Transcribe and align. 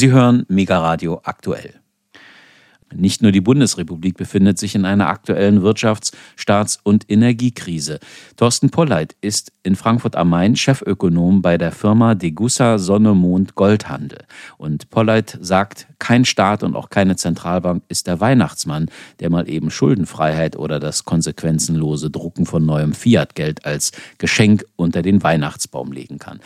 Sie 0.00 0.12
hören 0.12 0.46
Mega 0.48 0.78
Radio 0.78 1.20
aktuell. 1.24 1.74
Nicht 2.94 3.20
nur 3.20 3.32
die 3.32 3.42
Bundesrepublik 3.42 4.16
befindet 4.16 4.58
sich 4.58 4.74
in 4.74 4.86
einer 4.86 5.08
aktuellen 5.08 5.62
Wirtschafts-, 5.62 6.12
Staats- 6.36 6.80
und 6.82 7.04
Energiekrise. 7.10 8.00
Thorsten 8.36 8.70
Polleit 8.70 9.14
ist 9.20 9.52
in 9.62 9.76
Frankfurt 9.76 10.16
am 10.16 10.30
Main 10.30 10.56
Chefökonom 10.56 11.42
bei 11.42 11.58
der 11.58 11.70
Firma 11.70 12.14
Degussa 12.14 12.78
Sonne 12.78 13.14
Mond 13.14 13.56
Goldhandel. 13.56 14.20
Und 14.56 14.88
Polleit 14.88 15.38
sagt, 15.40 15.86
kein 15.98 16.24
Staat 16.24 16.62
und 16.62 16.74
auch 16.74 16.88
keine 16.88 17.16
Zentralbank 17.16 17.84
ist 17.88 18.06
der 18.06 18.20
Weihnachtsmann, 18.20 18.88
der 19.20 19.28
mal 19.28 19.48
eben 19.50 19.70
Schuldenfreiheit 19.70 20.56
oder 20.56 20.80
das 20.80 21.04
konsequenzenlose 21.04 22.10
Drucken 22.10 22.46
von 22.46 22.64
neuem 22.64 22.94
Fiat-Geld 22.94 23.66
als 23.66 23.92
Geschenk 24.16 24.64
unter 24.76 25.02
den 25.02 25.22
Weihnachtsbaum 25.22 25.92
legen 25.92 26.18
kann. 26.18 26.40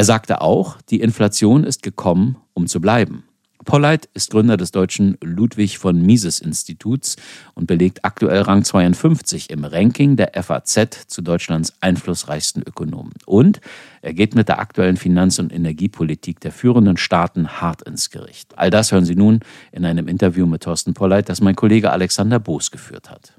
Er 0.00 0.04
sagte 0.04 0.40
auch, 0.40 0.80
die 0.88 1.02
Inflation 1.02 1.62
ist 1.62 1.82
gekommen, 1.82 2.38
um 2.54 2.66
zu 2.68 2.80
bleiben. 2.80 3.24
Polleit 3.66 4.08
ist 4.14 4.30
Gründer 4.30 4.56
des 4.56 4.70
deutschen 4.70 5.18
Ludwig 5.22 5.76
von 5.76 6.00
Mises 6.00 6.40
Instituts 6.40 7.16
und 7.52 7.66
belegt 7.66 8.02
aktuell 8.02 8.40
Rang 8.40 8.64
52 8.64 9.50
im 9.50 9.66
Ranking 9.66 10.16
der 10.16 10.42
FAZ 10.42 11.06
zu 11.06 11.20
Deutschlands 11.20 11.74
einflussreichsten 11.82 12.62
Ökonomen. 12.62 13.12
Und 13.26 13.60
er 14.00 14.14
geht 14.14 14.34
mit 14.34 14.48
der 14.48 14.58
aktuellen 14.58 14.96
Finanz- 14.96 15.38
und 15.38 15.52
Energiepolitik 15.52 16.40
der 16.40 16.52
führenden 16.52 16.96
Staaten 16.96 17.60
hart 17.60 17.82
ins 17.82 18.08
Gericht. 18.08 18.56
All 18.56 18.70
das 18.70 18.92
hören 18.92 19.04
Sie 19.04 19.16
nun 19.16 19.40
in 19.70 19.84
einem 19.84 20.08
Interview 20.08 20.46
mit 20.46 20.62
Thorsten 20.62 20.94
Polleit, 20.94 21.28
das 21.28 21.42
mein 21.42 21.56
Kollege 21.56 21.92
Alexander 21.92 22.38
Boos 22.38 22.70
geführt 22.70 23.10
hat. 23.10 23.34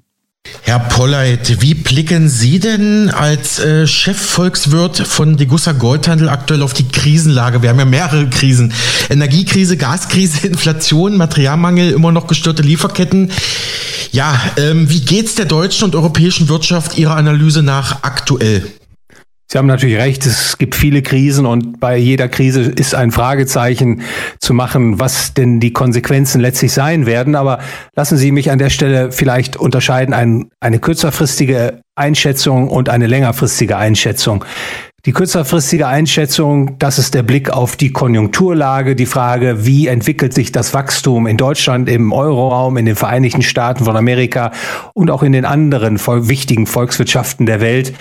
Herr 0.62 0.80
Polleit, 0.80 1.60
wie 1.60 1.74
blicken 1.74 2.28
Sie 2.28 2.58
denn 2.58 3.10
als 3.10 3.58
äh, 3.58 3.86
Chefvolkswirt 3.86 4.98
von 4.98 5.36
Degussa 5.36 5.72
Goldhandel 5.72 6.28
aktuell 6.28 6.62
auf 6.62 6.72
die 6.72 6.88
Krisenlage? 6.88 7.62
Wir 7.62 7.70
haben 7.70 7.78
ja 7.78 7.84
mehrere 7.84 8.28
Krisen. 8.28 8.72
Energiekrise, 9.08 9.76
Gaskrise, 9.76 10.46
Inflation, 10.46 11.16
Materialmangel, 11.16 11.92
immer 11.92 12.10
noch 12.10 12.26
gestörte 12.26 12.62
Lieferketten. 12.62 13.30
Ja, 14.12 14.40
ähm, 14.56 14.90
wie 14.90 15.00
geht's 15.00 15.34
der 15.34 15.46
deutschen 15.46 15.84
und 15.84 15.94
europäischen 15.94 16.48
Wirtschaft 16.48 16.98
Ihrer 16.98 17.16
Analyse 17.16 17.62
nach 17.62 18.02
aktuell? 18.02 18.66
Sie 19.52 19.58
haben 19.58 19.66
natürlich 19.66 19.98
recht, 19.98 20.24
es 20.24 20.56
gibt 20.56 20.74
viele 20.74 21.02
Krisen 21.02 21.44
und 21.44 21.78
bei 21.78 21.98
jeder 21.98 22.26
Krise 22.26 22.62
ist 22.62 22.94
ein 22.94 23.10
Fragezeichen 23.10 24.00
zu 24.40 24.54
machen, 24.54 24.98
was 24.98 25.34
denn 25.34 25.60
die 25.60 25.74
Konsequenzen 25.74 26.40
letztlich 26.40 26.72
sein 26.72 27.04
werden. 27.04 27.34
Aber 27.34 27.58
lassen 27.94 28.16
Sie 28.16 28.32
mich 28.32 28.50
an 28.50 28.58
der 28.58 28.70
Stelle 28.70 29.12
vielleicht 29.12 29.58
unterscheiden, 29.58 30.14
ein, 30.14 30.48
eine 30.60 30.78
kürzerfristige 30.78 31.82
Einschätzung 31.94 32.70
und 32.70 32.88
eine 32.88 33.06
längerfristige 33.06 33.76
Einschätzung. 33.76 34.42
Die 35.04 35.12
kürzerfristige 35.12 35.86
Einschätzung, 35.86 36.78
das 36.78 36.98
ist 36.98 37.12
der 37.12 37.22
Blick 37.22 37.50
auf 37.50 37.76
die 37.76 37.92
Konjunkturlage, 37.92 38.96
die 38.96 39.04
Frage, 39.04 39.66
wie 39.66 39.86
entwickelt 39.86 40.32
sich 40.32 40.52
das 40.52 40.72
Wachstum 40.72 41.26
in 41.26 41.36
Deutschland, 41.36 41.90
im 41.90 42.14
Euroraum, 42.14 42.78
in 42.78 42.86
den 42.86 42.96
Vereinigten 42.96 43.42
Staaten 43.42 43.84
von 43.84 43.98
Amerika 43.98 44.50
und 44.94 45.10
auch 45.10 45.22
in 45.22 45.32
den 45.32 45.44
anderen 45.44 45.98
wichtigen 46.00 46.66
Volkswirtschaften 46.66 47.44
der 47.44 47.60
Welt. 47.60 47.92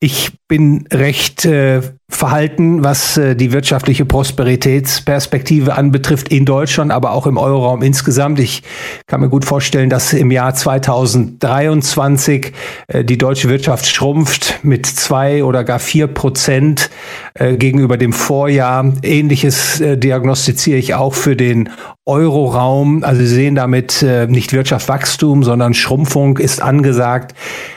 Ich 0.00 0.32
bin 0.48 0.86
recht 0.90 1.44
äh, 1.44 1.82
verhalten, 2.10 2.82
was 2.82 3.18
äh, 3.18 3.36
die 3.36 3.52
wirtschaftliche 3.52 4.06
Prosperitätsperspektive 4.06 5.76
anbetrifft 5.76 6.28
in 6.28 6.46
Deutschland, 6.46 6.90
aber 6.90 7.12
auch 7.12 7.26
im 7.26 7.36
Euroraum 7.36 7.82
insgesamt. 7.82 8.40
Ich 8.40 8.62
kann 9.06 9.20
mir 9.20 9.28
gut 9.28 9.44
vorstellen, 9.44 9.90
dass 9.90 10.14
im 10.14 10.30
Jahr 10.30 10.54
2023 10.54 12.52
äh, 12.86 13.04
die 13.04 13.18
deutsche 13.18 13.50
Wirtschaft 13.50 13.86
schrumpft 13.86 14.60
mit 14.62 14.86
zwei 14.86 15.44
oder 15.44 15.64
gar 15.64 15.78
vier 15.78 16.06
Prozent 16.06 16.88
äh, 17.34 17.58
gegenüber 17.58 17.98
dem 17.98 18.14
Vorjahr. 18.14 18.90
Ähnliches 19.02 19.80
äh, 19.80 19.98
diagnostiziere 19.98 20.78
ich 20.78 20.94
auch 20.94 21.12
für 21.14 21.36
den 21.36 21.68
Euroraum. 22.06 23.04
Also 23.04 23.20
Sie 23.20 23.26
sehen 23.26 23.54
damit 23.54 24.02
äh, 24.02 24.26
nicht 24.26 24.54
Wirtschaftswachstum, 24.54 25.44
sondern 25.44 25.74
Schrumpfung 25.74 26.38
ist 26.38 26.62
angesagt. 26.62 27.34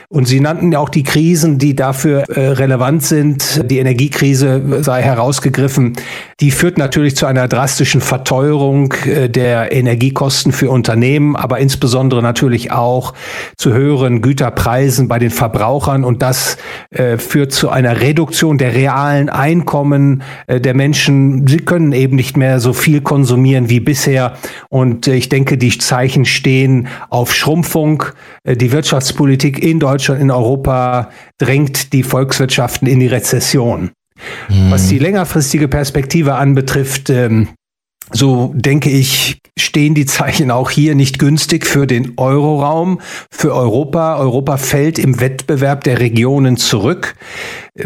Und 0.08 0.26
Sie 0.26 0.40
nannten 0.40 0.72
ja 0.72 0.78
auch 0.78 0.88
die 0.88 1.02
Krisen, 1.02 1.58
die 1.58 1.76
dafür 1.76 2.28
äh, 2.30 2.48
relevant 2.62 3.02
sind. 3.02 3.68
Die 3.68 3.78
Energiekrise 3.78 4.82
sei 4.82 5.02
herausgegriffen. 5.02 5.94
Die 6.40 6.52
führt 6.52 6.78
natürlich 6.78 7.16
zu 7.16 7.26
einer 7.26 7.48
drastischen 7.48 8.00
Verteuerung 8.00 8.94
äh, 9.04 9.28
der 9.28 9.72
Energiekosten 9.72 10.52
für 10.52 10.70
Unternehmen, 10.70 11.34
aber 11.34 11.58
insbesondere 11.58 12.22
natürlich 12.22 12.70
auch 12.70 13.14
zu 13.56 13.72
höheren 13.72 14.22
Güterpreisen 14.22 15.08
bei 15.08 15.18
den 15.18 15.30
Verbrauchern. 15.30 16.04
Und 16.04 16.22
das 16.22 16.56
äh, 16.90 17.18
führt 17.18 17.52
zu 17.52 17.68
einer 17.68 18.00
Reduktion 18.00 18.58
der 18.58 18.74
realen 18.74 19.28
Einkommen 19.28 20.22
äh, 20.46 20.60
der 20.60 20.74
Menschen. 20.74 21.46
Sie 21.48 21.58
können 21.58 21.92
eben 21.92 22.14
nicht 22.14 22.36
mehr 22.36 22.60
so 22.60 22.72
viel 22.72 23.00
konsumieren 23.00 23.68
wie 23.70 23.80
bisher. 23.80 24.34
Und 24.68 25.08
äh, 25.08 25.14
ich 25.14 25.28
denke, 25.28 25.58
die 25.58 25.76
Zeichen 25.78 26.24
stehen 26.24 26.86
auf 27.10 27.34
Schrumpfung. 27.34 28.04
Äh, 28.44 28.56
die 28.56 28.70
Wirtschaftspolitik 28.70 29.62
in 29.62 29.80
Deutschland 29.80 30.20
in 30.20 30.30
Europa 30.30 31.10
drängt 31.38 31.92
die 31.92 32.04
Volkswirtschaften 32.52 32.88
in 32.88 33.00
die 33.00 33.06
Rezession. 33.06 33.92
Mhm. 34.48 34.70
Was 34.70 34.88
die 34.88 34.98
längerfristige 34.98 35.68
Perspektive 35.68 36.34
anbetrifft, 36.34 37.10
ähm, 37.10 37.48
so 38.12 38.52
denke 38.54 38.90
ich, 38.90 39.38
stehen 39.58 39.94
die 39.94 40.06
Zeichen 40.06 40.50
auch 40.50 40.70
hier 40.70 40.94
nicht 40.94 41.18
günstig 41.18 41.66
für 41.66 41.86
den 41.86 42.12
Euroraum, 42.16 43.00
für 43.30 43.54
Europa. 43.54 44.18
Europa 44.18 44.58
fällt 44.58 44.98
im 44.98 45.18
Wettbewerb 45.20 45.84
der 45.84 45.98
Regionen 45.98 46.56
zurück. 46.56 47.14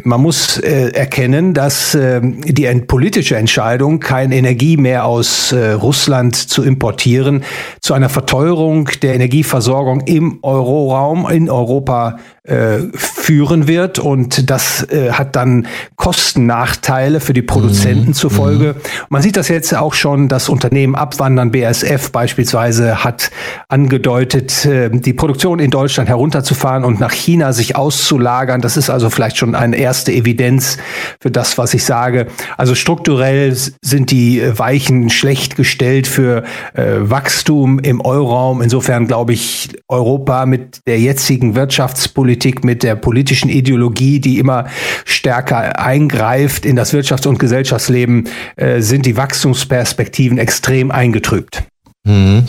Man 0.02 0.20
muss 0.20 0.58
äh, 0.58 0.88
erkennen, 0.88 1.54
dass 1.54 1.94
äh, 1.94 2.20
die 2.20 2.66
politische 2.80 3.36
Entscheidung, 3.36 4.00
keine 4.00 4.34
Energie 4.34 4.76
mehr 4.76 5.04
aus 5.04 5.52
äh, 5.52 5.70
Russland 5.74 6.34
zu 6.34 6.64
importieren, 6.64 7.44
zu 7.80 7.94
einer 7.94 8.08
Verteuerung 8.08 8.90
der 9.02 9.14
Energieversorgung 9.14 10.00
im 10.00 10.40
Euroraum, 10.42 11.30
in 11.30 11.48
Europa 11.48 12.18
äh, 12.42 12.78
führen 12.94 13.68
wird. 13.68 14.00
Und 14.00 14.50
das 14.50 14.82
äh, 14.90 15.12
hat 15.12 15.36
dann 15.36 15.66
Kostennachteile 15.96 17.20
für 17.20 17.32
die 17.32 17.42
Produzenten 17.42 18.08
mhm. 18.08 18.14
zur 18.14 18.30
Folge. 18.30 18.74
Mhm. 18.74 19.06
Man 19.08 19.22
sieht 19.22 19.36
das 19.36 19.46
jetzt 19.48 19.72
auch 19.74 19.94
schon, 19.94 20.28
das 20.28 20.48
Unternehmen 20.48 20.96
Abwandern, 20.96 21.52
BASF 21.52 22.10
beispielsweise, 22.10 23.04
hat 23.04 23.30
angedeutet, 23.68 24.64
äh, 24.64 24.90
die 24.90 25.12
Produktion 25.12 25.60
in 25.60 25.70
Deutschland 25.70 26.08
herunterzufahren 26.08 26.84
und 26.84 26.98
nach 26.98 27.12
China 27.12 27.52
sich 27.52 27.76
auszulagern. 27.76 28.60
Das 28.60 28.76
ist 28.76 28.90
also 28.90 29.10
vielleicht 29.10 29.36
schon 29.36 29.54
ein 29.54 29.75
erste 29.76 30.12
Evidenz 30.12 30.78
für 31.20 31.30
das, 31.30 31.58
was 31.58 31.74
ich 31.74 31.84
sage. 31.84 32.26
Also 32.56 32.74
strukturell 32.74 33.54
sind 33.54 34.10
die 34.10 34.42
Weichen 34.58 35.10
schlecht 35.10 35.56
gestellt 35.56 36.06
für 36.06 36.44
äh, 36.74 36.84
Wachstum 36.98 37.78
im 37.78 38.00
Euroraum. 38.00 38.62
Insofern 38.62 39.06
glaube 39.06 39.32
ich, 39.32 39.68
Europa 39.88 40.46
mit 40.46 40.80
der 40.86 40.98
jetzigen 40.98 41.54
Wirtschaftspolitik, 41.54 42.64
mit 42.64 42.82
der 42.82 42.96
politischen 42.96 43.48
Ideologie, 43.48 44.20
die 44.20 44.38
immer 44.38 44.66
stärker 45.04 45.78
eingreift 45.78 46.64
in 46.66 46.76
das 46.76 46.92
Wirtschafts- 46.92 47.26
und 47.28 47.38
Gesellschaftsleben, 47.38 48.28
äh, 48.56 48.80
sind 48.80 49.06
die 49.06 49.16
Wachstumsperspektiven 49.16 50.38
extrem 50.38 50.90
eingetrübt. 50.90 51.64
Hm. 52.06 52.44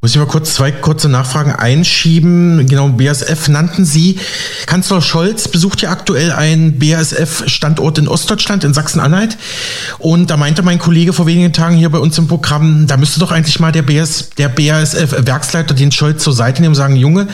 Muss 0.00 0.12
ich 0.12 0.18
mal 0.18 0.26
kurz 0.26 0.54
zwei 0.54 0.70
kurze 0.70 1.08
Nachfragen 1.08 1.50
einschieben. 1.50 2.64
Genau, 2.68 2.88
BASF 2.90 3.48
nannten 3.48 3.84
Sie. 3.84 4.20
Kanzler 4.66 5.02
Scholz 5.02 5.48
besucht 5.48 5.82
ja 5.82 5.90
aktuell 5.90 6.30
einen 6.30 6.78
BASF-Standort 6.78 7.98
in 7.98 8.06
Ostdeutschland, 8.06 8.62
in 8.62 8.72
Sachsen-Anhalt. 8.72 9.36
Und 9.98 10.30
da 10.30 10.36
meinte 10.36 10.62
mein 10.62 10.78
Kollege 10.78 11.12
vor 11.12 11.26
wenigen 11.26 11.52
Tagen 11.52 11.76
hier 11.76 11.90
bei 11.90 11.98
uns 11.98 12.16
im 12.18 12.28
Programm, 12.28 12.86
da 12.86 12.96
müsste 12.96 13.18
doch 13.18 13.32
eigentlich 13.32 13.58
mal 13.58 13.72
der, 13.72 13.82
BAS, 13.82 14.30
der 14.38 14.48
BASF-Werksleiter 14.48 15.74
den 15.74 15.90
Scholz 15.90 16.22
zur 16.22 16.32
Seite 16.32 16.62
nehmen 16.62 16.72
und 16.72 16.76
sagen, 16.76 16.94
Junge, 16.94 17.26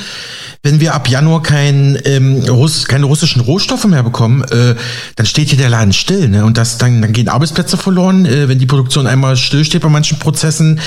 wenn 0.67 0.81
wir 0.81 0.95
ab 0.95 1.09
Januar 1.09 1.45
kein, 1.45 1.97
ähm, 2.05 2.43
Russ, 2.49 2.87
keine 2.87 3.07
russischen 3.07 3.41
Rohstoffe 3.41 3.85
mehr 3.85 4.03
bekommen, 4.03 4.43
äh, 4.43 4.75
dann 5.15 5.25
steht 5.25 5.51
hier 5.51 5.59
der 5.59 5.69
Laden 5.69 5.93
still. 5.93 6.29
Ne? 6.29 6.45
Und 6.45 6.59
das, 6.59 6.77
dann, 6.77 7.01
dann 7.01 7.13
gehen 7.13 7.29
Arbeitsplätze 7.29 7.77
verloren. 7.77 8.27
Äh, 8.27 8.49
wenn 8.49 8.59
die 8.59 8.67
Produktion 8.67 9.07
einmal 9.07 9.37
stillsteht 9.37 9.83
bei 9.83 9.89
manchen 9.89 10.19
Prozessen, 10.19 10.81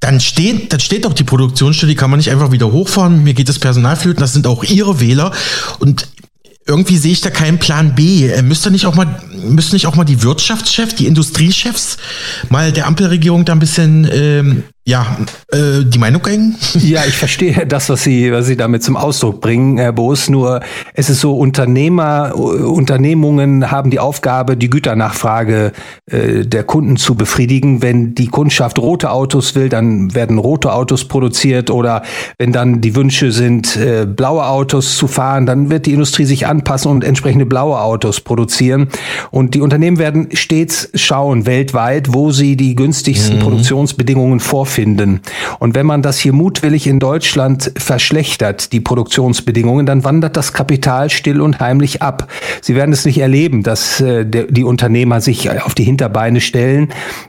dann 0.00 0.18
steht, 0.18 0.72
dann 0.72 0.80
steht 0.80 1.06
auch 1.06 1.12
die 1.12 1.22
Produktion 1.22 1.72
still, 1.72 1.88
die 1.88 1.94
kann 1.94 2.10
man 2.10 2.18
nicht 2.18 2.32
einfach 2.32 2.50
wieder 2.50 2.72
hochfahren. 2.72 3.22
Mir 3.22 3.34
geht 3.34 3.48
das 3.48 3.60
Personal 3.60 3.94
flöten, 3.94 4.20
das 4.20 4.32
sind 4.32 4.48
auch 4.48 4.64
ihre 4.64 4.98
Wähler. 4.98 5.30
Und 5.78 6.08
irgendwie 6.66 6.96
sehe 6.96 7.12
ich 7.12 7.20
da 7.20 7.30
keinen 7.30 7.58
Plan 7.58 7.94
B. 7.94 8.26
Äh, 8.26 8.42
müsste 8.42 8.72
nicht 8.72 8.86
auch 8.86 8.96
mal, 8.96 9.22
müsste 9.44 9.76
nicht 9.76 9.86
auch 9.86 9.94
mal 9.94 10.04
die 10.04 10.24
Wirtschaftschefs, 10.24 10.96
die 10.96 11.06
Industriechefs 11.06 11.96
mal 12.48 12.72
der 12.72 12.88
Ampelregierung 12.88 13.44
da 13.44 13.52
ein 13.52 13.60
bisschen 13.60 14.08
ähm, 14.12 14.64
ja, 14.84 15.16
äh, 15.52 15.84
die 15.84 15.98
Meinung 15.98 16.22
gegen? 16.22 16.56
Ja, 16.82 17.04
ich 17.06 17.16
verstehe 17.16 17.66
das, 17.66 17.88
was 17.88 18.02
Sie, 18.02 18.32
was 18.32 18.46
Sie 18.46 18.56
damit 18.56 18.82
zum 18.82 18.96
Ausdruck 18.96 19.40
bringen, 19.40 19.78
Herr 19.78 19.92
Boos. 19.92 20.28
Nur 20.28 20.60
es 20.94 21.08
ist 21.08 21.20
so, 21.20 21.38
Unternehmer, 21.38 22.34
Unternehmungen 22.34 23.70
haben 23.70 23.90
die 23.90 24.00
Aufgabe, 24.00 24.56
die 24.56 24.68
Güternachfrage 24.68 25.72
äh, 26.10 26.44
der 26.44 26.64
Kunden 26.64 26.96
zu 26.96 27.14
befriedigen. 27.14 27.82
Wenn 27.82 28.14
die 28.14 28.26
Kundschaft 28.26 28.78
rote 28.80 29.10
Autos 29.12 29.54
will, 29.54 29.68
dann 29.68 30.14
werden 30.14 30.38
rote 30.38 30.72
Autos 30.72 31.04
produziert 31.04 31.70
oder 31.70 32.02
wenn 32.38 32.52
dann 32.52 32.80
die 32.80 32.96
Wünsche 32.96 33.30
sind, 33.30 33.76
äh, 33.76 34.06
blaue 34.06 34.44
Autos 34.44 34.96
zu 34.96 35.06
fahren, 35.06 35.46
dann 35.46 35.70
wird 35.70 35.86
die 35.86 35.92
Industrie 35.92 36.24
sich 36.24 36.46
anpassen 36.46 36.90
und 36.90 37.04
entsprechende 37.04 37.46
blaue 37.46 37.80
Autos 37.80 38.20
produzieren. 38.20 38.88
Und 39.30 39.54
die 39.54 39.60
Unternehmen 39.60 39.98
werden 39.98 40.28
stets 40.32 40.90
schauen, 40.94 41.46
weltweit, 41.46 42.12
wo 42.12 42.32
sie 42.32 42.56
die 42.56 42.74
günstigsten 42.74 43.36
mhm. 43.36 43.42
Produktionsbedingungen 43.42 44.40
vorfinden 44.40 44.71
finden. 44.72 45.20
Und 45.58 45.74
wenn 45.74 45.86
man 45.86 46.02
das 46.02 46.18
hier 46.18 46.32
mutwillig 46.32 46.86
in 46.86 46.98
Deutschland 46.98 47.72
verschlechtert, 47.76 48.72
die 48.72 48.80
Produktionsbedingungen, 48.80 49.86
dann 49.86 50.04
wandert 50.04 50.36
das 50.36 50.52
Kapital 50.52 51.10
still 51.10 51.40
und 51.40 51.60
heimlich 51.60 52.02
ab. 52.02 52.28
Sie 52.60 52.74
werden 52.74 52.92
es 52.92 53.04
nicht 53.04 53.18
erleben, 53.18 53.62
dass 53.62 54.00
äh, 54.00 54.24
der, 54.24 54.44
die 54.44 54.64
Unternehmer 54.64 55.20
sich 55.20 55.50
auf 55.50 55.74
die 55.74 55.84
Hinterbeine 55.84 56.40
stellen. 56.40 56.88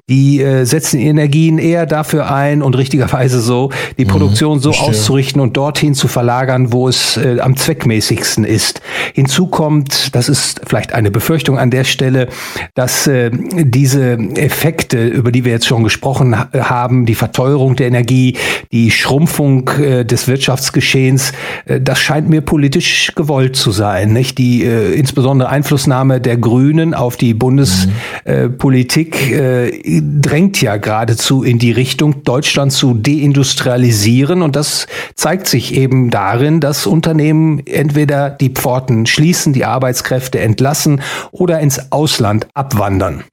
Die 0.09 0.41
äh, 0.41 0.65
setzen 0.65 0.99
Energien 0.99 1.59
eher 1.59 1.85
dafür 1.85 2.31
ein 2.31 2.61
und 2.61 2.77
richtigerweise 2.77 3.41
so, 3.41 3.71
die 3.97 4.05
mhm, 4.05 4.09
Produktion 4.09 4.59
so 4.59 4.71
verstehe. 4.71 4.89
auszurichten 4.89 5.41
und 5.41 5.57
dorthin 5.57 5.93
zu 5.93 6.07
verlagern, 6.07 6.71
wo 6.71 6.87
es 6.87 7.17
äh, 7.17 7.39
am 7.39 7.55
zweckmäßigsten 7.55 8.45
ist. 8.45 8.81
Hinzu 9.13 9.47
kommt, 9.47 10.15
das 10.15 10.29
ist 10.29 10.61
vielleicht 10.65 10.93
eine 10.93 11.11
Befürchtung 11.11 11.57
an 11.57 11.69
der 11.69 11.83
Stelle, 11.83 12.27
dass 12.73 13.07
äh, 13.07 13.31
diese 13.31 14.17
Effekte, 14.35 15.07
über 15.07 15.31
die 15.31 15.45
wir 15.45 15.51
jetzt 15.51 15.67
schon 15.67 15.83
gesprochen 15.83 16.35
haben, 16.35 17.05
die 17.05 17.15
Verteuerung 17.33 17.75
der 17.75 17.87
Energie, 17.87 18.37
die 18.71 18.91
Schrumpfung 18.91 19.67
äh, 19.69 20.05
des 20.05 20.27
Wirtschaftsgeschehens, 20.27 21.31
äh, 21.65 21.81
das 21.81 21.99
scheint 21.99 22.29
mir 22.29 22.41
politisch 22.41 23.11
gewollt 23.15 23.55
zu 23.55 23.71
sein. 23.71 24.13
Nicht? 24.13 24.37
Die 24.37 24.63
äh, 24.63 24.93
insbesondere 24.93 25.49
Einflussnahme 25.49 26.21
der 26.21 26.37
Grünen 26.37 26.93
auf 26.93 27.17
die 27.17 27.33
Bundespolitik 27.33 29.31
mhm. 29.31 29.39
äh, 29.39 30.01
drängt 30.21 30.61
ja 30.61 30.77
geradezu 30.77 31.41
in 31.41 31.57
die 31.57 31.71
Richtung, 31.71 32.23
Deutschland 32.23 32.71
zu 32.71 32.93
deindustrialisieren. 32.93 34.43
Und 34.43 34.55
das 34.55 34.85
zeigt 35.15 35.47
sich 35.47 35.73
eben 35.73 36.11
darin, 36.11 36.59
dass 36.59 36.85
Unternehmen 36.85 37.65
entweder 37.65 38.29
die 38.29 38.49
Pforten 38.49 39.07
schließen, 39.07 39.53
die 39.53 39.65
Arbeitskräfte 39.65 40.39
entlassen 40.39 41.01
oder 41.31 41.59
ins 41.61 41.91
Ausland 41.91 42.45
abwandern. 42.53 43.23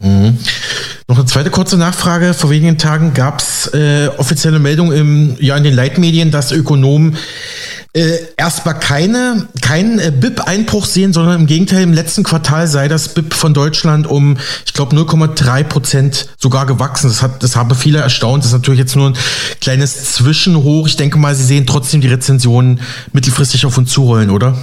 Mhm. 0.00 0.38
Noch 1.08 1.16
eine 1.16 1.26
zweite 1.26 1.50
kurze 1.50 1.76
Nachfrage. 1.76 2.32
Vor 2.32 2.50
wenigen 2.50 2.78
Tagen 2.78 3.12
gab 3.12 3.40
es 3.40 3.66
äh, 3.74 4.08
offizielle 4.16 4.58
Meldung 4.58 4.92
im, 4.92 5.36
ja, 5.40 5.56
in 5.56 5.64
den 5.64 5.74
Leitmedien, 5.74 6.30
dass 6.30 6.52
Ökonomen 6.52 7.16
äh, 7.94 8.18
erstmal 8.38 8.78
keine, 8.78 9.48
keinen 9.60 9.98
äh, 9.98 10.10
BIP-Einbruch 10.10 10.86
sehen, 10.86 11.12
sondern 11.12 11.40
im 11.40 11.46
Gegenteil, 11.46 11.82
im 11.82 11.92
letzten 11.92 12.22
Quartal 12.22 12.66
sei 12.66 12.88
das 12.88 13.08
BIP 13.10 13.34
von 13.34 13.52
Deutschland 13.52 14.06
um, 14.06 14.38
ich 14.64 14.72
glaube, 14.72 14.96
0,3 14.96 15.64
Prozent 15.64 16.28
sogar 16.38 16.64
gewachsen. 16.64 17.08
Das, 17.08 17.20
hat, 17.20 17.42
das 17.42 17.56
habe 17.56 17.74
viele 17.74 17.98
erstaunt. 17.98 18.44
Das 18.44 18.50
ist 18.50 18.54
natürlich 18.54 18.80
jetzt 18.80 18.96
nur 18.96 19.10
ein 19.10 19.16
kleines 19.60 20.14
Zwischenhoch. 20.14 20.86
Ich 20.86 20.96
denke 20.96 21.18
mal, 21.18 21.34
Sie 21.34 21.44
sehen 21.44 21.66
trotzdem 21.66 22.00
die 22.00 22.08
Rezensionen 22.08 22.80
mittelfristig 23.12 23.66
auf 23.66 23.76
uns 23.76 23.92
zurollen, 23.92 24.30
oder? 24.30 24.56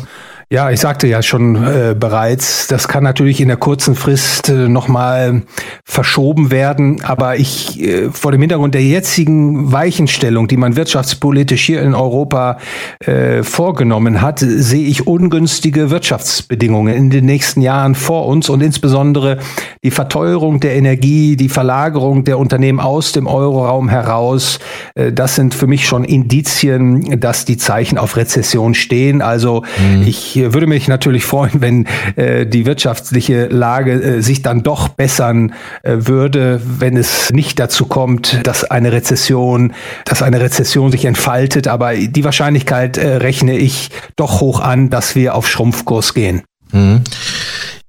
Ja, 0.51 0.71
ich 0.71 0.79
sagte 0.79 1.05
ja 1.05 1.21
schon 1.21 1.55
äh, 1.57 1.95
bereits, 1.95 2.65
das 2.65 2.87
kann 2.87 3.03
natürlich 3.03 3.39
in 3.39 3.49
der 3.49 3.57
kurzen 3.57 3.93
Frist 3.93 4.49
äh, 4.49 4.67
nochmal 4.67 5.43
verschoben 5.83 6.49
werden, 6.49 7.03
aber 7.03 7.37
ich 7.37 7.79
äh, 7.79 8.09
vor 8.09 8.31
dem 8.31 8.41
Hintergrund 8.41 8.73
der 8.73 8.81
jetzigen 8.81 9.71
Weichenstellung, 9.71 10.47
die 10.47 10.57
man 10.57 10.75
wirtschaftspolitisch 10.75 11.63
hier 11.63 11.83
in 11.83 11.93
Europa 11.93 12.57
äh, 12.97 13.43
vorgenommen 13.43 14.23
hat, 14.23 14.39
sehe 14.39 14.87
ich 14.87 15.05
ungünstige 15.05 15.91
Wirtschaftsbedingungen 15.91 16.95
in 16.95 17.11
den 17.11 17.25
nächsten 17.25 17.61
Jahren 17.61 17.93
vor 17.93 18.25
uns 18.25 18.49
und 18.49 18.63
insbesondere 18.63 19.37
die 19.83 19.91
Verteuerung 19.91 20.59
der 20.59 20.73
Energie, 20.73 21.35
die 21.35 21.49
Verlagerung 21.49 22.23
der 22.23 22.39
Unternehmen 22.39 22.79
aus 22.79 23.11
dem 23.11 23.27
Euroraum 23.27 23.87
heraus, 23.87 24.57
äh, 24.95 25.11
das 25.11 25.35
sind 25.35 25.53
für 25.53 25.67
mich 25.67 25.85
schon 25.85 26.03
Indizien, 26.05 27.19
dass 27.19 27.45
die 27.45 27.57
Zeichen 27.57 27.99
auf 27.99 28.17
Rezession 28.17 28.73
stehen. 28.73 29.21
Also 29.21 29.61
mhm. 29.77 30.07
ich 30.07 30.38
würde 30.43 30.67
mich 30.67 30.87
natürlich 30.87 31.25
freuen, 31.25 31.61
wenn 31.61 31.87
äh, 32.15 32.45
die 32.45 32.65
wirtschaftliche 32.65 33.47
Lage 33.47 33.93
äh, 33.93 34.21
sich 34.21 34.41
dann 34.41 34.63
doch 34.63 34.89
bessern 34.89 35.53
äh, 35.83 35.95
würde, 35.99 36.61
wenn 36.63 36.97
es 36.97 37.31
nicht 37.31 37.59
dazu 37.59 37.85
kommt, 37.85 38.39
dass 38.43 38.63
eine 38.63 38.91
Rezession, 38.91 39.73
dass 40.05 40.21
eine 40.21 40.41
Rezession 40.41 40.91
sich 40.91 41.05
entfaltet. 41.05 41.67
Aber 41.67 41.95
die 41.95 42.23
Wahrscheinlichkeit 42.23 42.97
äh, 42.97 43.17
rechne 43.17 43.57
ich 43.57 43.89
doch 44.15 44.41
hoch 44.41 44.59
an, 44.59 44.89
dass 44.89 45.15
wir 45.15 45.35
auf 45.35 45.47
Schrumpfkurs 45.47 46.13
gehen. 46.13 46.41
Mhm. 46.71 47.01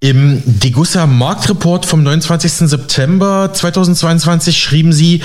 Im 0.03 0.43
Degussa 0.47 1.07
Marktreport 1.07 1.85
vom 1.85 2.03
29. 2.03 2.71
September 2.71 3.51
2022 3.53 4.59
schrieben 4.59 4.95
sie, 4.95 5.21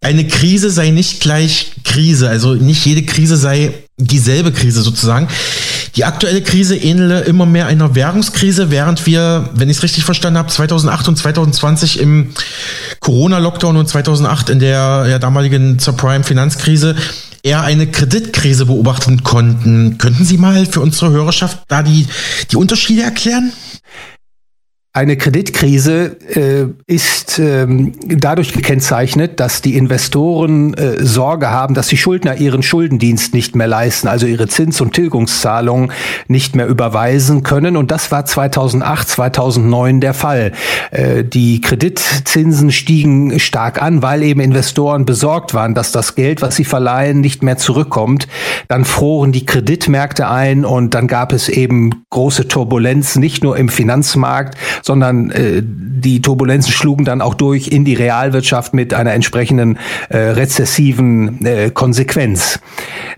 eine 0.00 0.26
Krise 0.26 0.70
sei 0.70 0.90
nicht 0.90 1.20
gleich 1.20 1.72
Krise, 1.84 2.30
also 2.30 2.54
nicht 2.54 2.86
jede 2.86 3.02
Krise 3.02 3.36
sei 3.36 3.83
dieselbe 3.96 4.52
Krise 4.52 4.82
sozusagen. 4.82 5.28
Die 5.96 6.04
aktuelle 6.04 6.42
Krise 6.42 6.76
ähnele 6.76 7.20
immer 7.20 7.46
mehr 7.46 7.66
einer 7.66 7.94
Währungskrise, 7.94 8.70
während 8.70 9.06
wir, 9.06 9.50
wenn 9.54 9.70
ich 9.70 9.76
es 9.76 9.82
richtig 9.84 10.04
verstanden 10.04 10.38
habe, 10.38 10.48
2008 10.48 11.08
und 11.08 11.16
2020 11.16 12.00
im 12.00 12.30
Corona-Lockdown 12.98 13.76
und 13.76 13.88
2008 13.88 14.50
in 14.50 14.58
der 14.58 15.06
ja, 15.08 15.18
damaligen 15.20 15.78
Subprime-Finanzkrise 15.78 16.96
eher 17.44 17.62
eine 17.62 17.86
Kreditkrise 17.86 18.66
beobachten 18.66 19.22
konnten. 19.22 19.98
Könnten 19.98 20.24
Sie 20.24 20.38
mal 20.38 20.66
für 20.66 20.80
unsere 20.80 21.10
Hörerschaft 21.10 21.58
da 21.68 21.82
die, 21.82 22.08
die 22.50 22.56
Unterschiede 22.56 23.02
erklären? 23.02 23.52
Eine 24.96 25.16
Kreditkrise 25.16 26.16
äh, 26.36 26.66
ist 26.86 27.40
ähm, 27.40 27.94
dadurch 28.06 28.52
gekennzeichnet, 28.52 29.40
dass 29.40 29.60
die 29.60 29.76
Investoren 29.76 30.72
äh, 30.74 31.04
Sorge 31.04 31.50
haben, 31.50 31.74
dass 31.74 31.88
die 31.88 31.96
Schuldner 31.96 32.36
ihren 32.36 32.62
Schuldendienst 32.62 33.34
nicht 33.34 33.56
mehr 33.56 33.66
leisten, 33.66 34.06
also 34.06 34.26
ihre 34.26 34.46
Zins- 34.46 34.80
und 34.80 34.92
Tilgungszahlungen 34.92 35.90
nicht 36.28 36.54
mehr 36.54 36.68
überweisen 36.68 37.42
können. 37.42 37.76
Und 37.76 37.90
das 37.90 38.12
war 38.12 38.24
2008, 38.24 39.08
2009 39.08 40.00
der 40.00 40.14
Fall. 40.14 40.52
Äh, 40.92 41.24
die 41.24 41.60
Kreditzinsen 41.60 42.70
stiegen 42.70 43.40
stark 43.40 43.82
an, 43.82 44.00
weil 44.00 44.22
eben 44.22 44.38
Investoren 44.38 45.04
besorgt 45.06 45.54
waren, 45.54 45.74
dass 45.74 45.90
das 45.90 46.14
Geld, 46.14 46.40
was 46.40 46.54
sie 46.54 46.64
verleihen, 46.64 47.20
nicht 47.20 47.42
mehr 47.42 47.56
zurückkommt. 47.56 48.28
Dann 48.68 48.84
froren 48.84 49.32
die 49.32 49.44
Kreditmärkte 49.44 50.28
ein 50.28 50.64
und 50.64 50.94
dann 50.94 51.08
gab 51.08 51.32
es 51.32 51.48
eben 51.48 52.04
große 52.10 52.46
Turbulenzen, 52.46 53.20
nicht 53.20 53.42
nur 53.42 53.56
im 53.56 53.68
Finanzmarkt, 53.68 54.56
sondern 54.84 55.30
äh, 55.30 55.62
die 55.64 56.20
Turbulenzen 56.20 56.70
schlugen 56.70 57.06
dann 57.06 57.22
auch 57.22 57.34
durch 57.34 57.68
in 57.68 57.86
die 57.86 57.94
Realwirtschaft 57.94 58.74
mit 58.74 58.92
einer 58.92 59.14
entsprechenden 59.14 59.78
äh, 60.10 60.18
rezessiven 60.18 61.44
äh, 61.46 61.70
Konsequenz. 61.70 62.60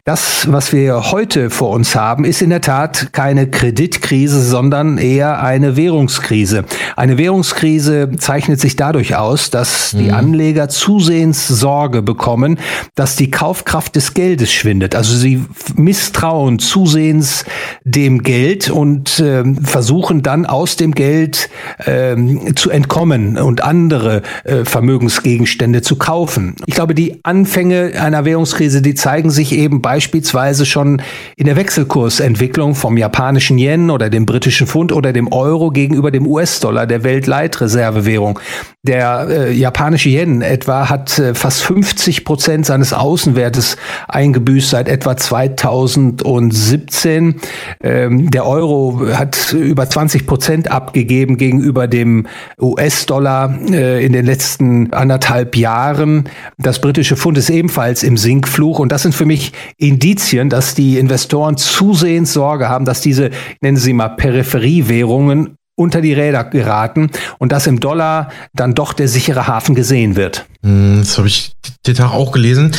Das, 0.04 0.46
was 0.52 0.72
wir 0.72 1.10
heute 1.10 1.50
vor 1.50 1.70
uns 1.70 1.96
haben, 1.96 2.24
ist 2.24 2.40
in 2.40 2.50
der 2.50 2.60
Tat 2.60 3.12
keine 3.12 3.48
Kreditkrise, 3.50 4.40
sondern 4.40 4.98
eher 4.98 5.42
eine 5.42 5.76
Währungskrise. 5.76 6.64
Eine 6.94 7.18
Währungskrise 7.18 8.12
zeichnet 8.16 8.60
sich 8.60 8.76
dadurch 8.76 9.16
aus, 9.16 9.50
dass 9.50 9.92
mhm. 9.92 9.98
die 9.98 10.12
Anleger 10.12 10.68
zusehends 10.68 11.48
Sorge 11.48 12.02
bekommen, 12.02 12.60
dass 12.94 13.16
die 13.16 13.32
Kaufkraft 13.32 13.96
des 13.96 14.14
Geldes 14.14 14.52
schwindet. 14.52 14.94
Also 14.94 15.16
sie 15.16 15.44
misstrauen 15.74 16.60
zusehends 16.60 17.44
dem 17.82 18.22
Geld 18.22 18.70
und 18.70 19.18
äh, 19.18 19.42
versuchen 19.60 20.22
dann 20.22 20.46
aus 20.46 20.76
dem 20.76 20.92
Geld 20.92 21.50
ähm, 21.86 22.56
zu 22.56 22.70
entkommen 22.70 23.38
und 23.38 23.62
andere 23.62 24.22
äh, 24.44 24.64
Vermögensgegenstände 24.64 25.82
zu 25.82 25.96
kaufen. 25.96 26.56
Ich 26.66 26.74
glaube, 26.74 26.94
die 26.94 27.20
Anfänge 27.22 27.92
einer 28.00 28.24
Währungskrise, 28.24 28.82
die 28.82 28.94
zeigen 28.94 29.30
sich 29.30 29.52
eben 29.52 29.82
beispielsweise 29.82 30.66
schon 30.66 31.02
in 31.36 31.46
der 31.46 31.56
Wechselkursentwicklung 31.56 32.74
vom 32.74 32.96
japanischen 32.96 33.58
Yen 33.58 33.90
oder 33.90 34.10
dem 34.10 34.26
britischen 34.26 34.66
Pfund 34.66 34.92
oder 34.92 35.12
dem 35.12 35.32
Euro 35.32 35.70
gegenüber 35.70 36.10
dem 36.10 36.26
US-Dollar, 36.26 36.86
der 36.86 37.04
Weltleitreservewährung. 37.04 38.38
Der 38.82 39.26
äh, 39.28 39.52
japanische 39.52 40.10
Yen 40.10 40.42
etwa 40.42 40.88
hat 40.88 41.18
äh, 41.18 41.34
fast 41.34 41.62
50 41.64 42.24
Prozent 42.24 42.66
seines 42.66 42.92
Außenwertes 42.92 43.76
eingebüßt 44.06 44.70
seit 44.70 44.88
etwa 44.88 45.16
2017. 45.16 47.40
Ähm, 47.82 48.30
der 48.30 48.46
Euro 48.46 49.00
hat 49.12 49.52
über 49.52 49.88
20 49.88 50.26
Prozent 50.26 50.70
abgegeben 50.70 51.36
gegenüber 51.46 51.86
dem 51.86 52.26
US-Dollar 52.60 53.56
äh, 53.70 54.04
in 54.04 54.12
den 54.12 54.26
letzten 54.26 54.92
anderthalb 54.92 55.56
Jahren. 55.56 56.28
Das 56.58 56.80
britische 56.80 57.16
Pfund 57.16 57.38
ist 57.38 57.50
ebenfalls 57.50 58.02
im 58.02 58.16
Sinkfluch 58.16 58.80
und 58.80 58.90
das 58.90 59.02
sind 59.02 59.14
für 59.14 59.26
mich 59.26 59.52
Indizien, 59.76 60.50
dass 60.50 60.74
die 60.74 60.98
Investoren 60.98 61.56
zusehends 61.56 62.32
Sorge 62.32 62.68
haben, 62.68 62.84
dass 62.84 63.00
diese, 63.00 63.30
nennen 63.60 63.76
Sie 63.76 63.92
mal 63.92 64.08
Peripheriewährungen 64.08 65.56
unter 65.76 66.00
die 66.00 66.14
Räder 66.14 66.42
geraten 66.44 67.10
und 67.38 67.52
dass 67.52 67.66
im 67.66 67.80
Dollar 67.80 68.30
dann 68.54 68.74
doch 68.74 68.92
der 68.92 69.08
sichere 69.08 69.46
Hafen 69.46 69.74
gesehen 69.74 70.16
wird. 70.16 70.46
Hm, 70.62 70.96
das 71.00 71.16
habe 71.18 71.28
ich 71.28 71.52
den 71.86 71.94
Tag 71.94 72.12
auch 72.12 72.32
gelesen. 72.32 72.72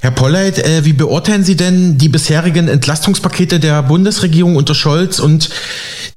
Herr 0.00 0.10
Polleit, 0.10 0.58
äh, 0.58 0.84
wie 0.84 0.92
beurteilen 0.92 1.44
Sie 1.44 1.56
denn 1.56 1.98
die 1.98 2.08
bisherigen 2.08 2.68
Entlastungspakete 2.68 3.60
der 3.60 3.82
Bundesregierung 3.82 4.56
unter 4.56 4.74
Scholz 4.74 5.18
und 5.18 5.50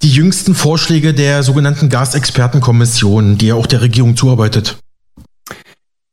die 0.01 0.11
jüngsten 0.11 0.55
Vorschläge 0.55 1.13
der 1.13 1.43
sogenannten 1.43 1.89
Gasexpertenkommission, 1.89 3.37
die 3.37 3.47
ja 3.47 3.55
auch 3.55 3.67
der 3.67 3.81
Regierung 3.81 4.15
zuarbeitet? 4.15 4.77